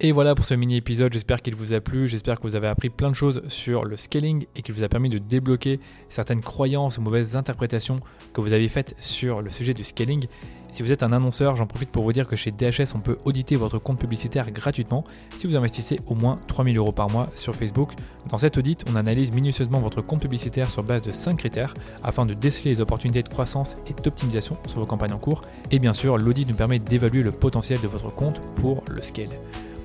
Et 0.00 0.12
voilà 0.12 0.36
pour 0.36 0.44
ce 0.44 0.54
mini 0.54 0.76
épisode, 0.76 1.12
j'espère 1.12 1.42
qu'il 1.42 1.56
vous 1.56 1.72
a 1.72 1.80
plu, 1.80 2.06
j'espère 2.06 2.38
que 2.38 2.44
vous 2.44 2.54
avez 2.54 2.68
appris 2.68 2.88
plein 2.88 3.10
de 3.10 3.16
choses 3.16 3.42
sur 3.48 3.84
le 3.84 3.96
scaling 3.96 4.46
et 4.54 4.62
qu'il 4.62 4.72
vous 4.72 4.84
a 4.84 4.88
permis 4.88 5.08
de 5.08 5.18
débloquer 5.18 5.80
certaines 6.08 6.40
croyances 6.40 6.98
ou 6.98 7.00
mauvaises 7.00 7.34
interprétations 7.34 7.98
que 8.32 8.40
vous 8.40 8.52
avez 8.52 8.68
faites 8.68 8.94
sur 9.00 9.42
le 9.42 9.50
sujet 9.50 9.74
du 9.74 9.82
scaling. 9.82 10.26
Si 10.70 10.84
vous 10.84 10.92
êtes 10.92 11.02
un 11.02 11.10
annonceur, 11.12 11.56
j'en 11.56 11.66
profite 11.66 11.90
pour 11.90 12.04
vous 12.04 12.12
dire 12.12 12.28
que 12.28 12.36
chez 12.36 12.52
DHS, 12.52 12.94
on 12.94 13.00
peut 13.00 13.18
auditer 13.24 13.56
votre 13.56 13.80
compte 13.80 13.98
publicitaire 13.98 14.52
gratuitement 14.52 15.02
si 15.36 15.48
vous 15.48 15.56
investissez 15.56 15.98
au 16.06 16.14
moins 16.14 16.38
3000 16.46 16.78
euros 16.78 16.92
par 16.92 17.10
mois 17.10 17.28
sur 17.34 17.56
Facebook. 17.56 17.90
Dans 18.30 18.38
cet 18.38 18.56
audit, 18.56 18.84
on 18.88 18.94
analyse 18.94 19.32
minutieusement 19.32 19.80
votre 19.80 20.00
compte 20.00 20.20
publicitaire 20.20 20.70
sur 20.70 20.84
base 20.84 21.02
de 21.02 21.10
5 21.10 21.38
critères 21.38 21.74
afin 22.04 22.24
de 22.24 22.34
déceler 22.34 22.70
les 22.70 22.80
opportunités 22.80 23.24
de 23.24 23.28
croissance 23.28 23.74
et 23.88 24.00
d'optimisation 24.00 24.58
sur 24.68 24.78
vos 24.78 24.86
campagnes 24.86 25.14
en 25.14 25.18
cours. 25.18 25.40
Et 25.72 25.80
bien 25.80 25.92
sûr, 25.92 26.18
l'audit 26.18 26.48
nous 26.48 26.54
permet 26.54 26.78
d'évaluer 26.78 27.24
le 27.24 27.32
potentiel 27.32 27.80
de 27.80 27.88
votre 27.88 28.14
compte 28.14 28.40
pour 28.54 28.84
le 28.88 29.02
scale. 29.02 29.30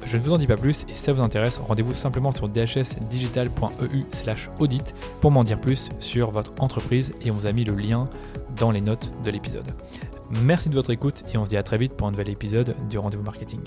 Je 0.06 0.18
ne 0.18 0.22
vous 0.22 0.32
en 0.32 0.38
dis 0.38 0.48
pas 0.48 0.58
plus 0.58 0.84
et 0.90 0.94
si 0.94 1.02
ça 1.02 1.14
vous 1.14 1.22
intéresse, 1.22 1.60
rendez-vous 1.60 1.94
simplement 1.94 2.32
sur 2.32 2.50
dhsdigital.eu 2.50 4.04
slash 4.12 4.50
audit 4.60 4.94
pour 5.22 5.32
m'en 5.32 5.44
dire 5.44 5.60
plus 5.60 5.90
sur 6.00 6.32
votre 6.32 6.54
entreprise 6.60 7.14
et 7.22 7.32
on 7.32 7.34
vous 7.34 7.48
a 7.48 7.52
mis 7.52 7.64
le 7.64 7.74
lien 7.74 8.10
dans 8.58 8.72
les 8.72 8.82
notes 8.82 9.12
de 9.24 9.32
l'épisode. 9.32 9.68
Merci 10.30 10.70
de 10.70 10.76
votre 10.76 10.92
écoute 10.92 11.24
et 11.34 11.38
on 11.38 11.46
se 11.46 11.50
dit 11.50 11.58
à 11.58 11.64
très 11.64 11.78
vite 11.78 11.94
pour 11.94 12.08
un 12.08 12.12
nouvel 12.12 12.30
épisode 12.30 12.76
du 12.90 12.98
Rendez-vous 12.98 13.24
Marketing. 13.24 13.62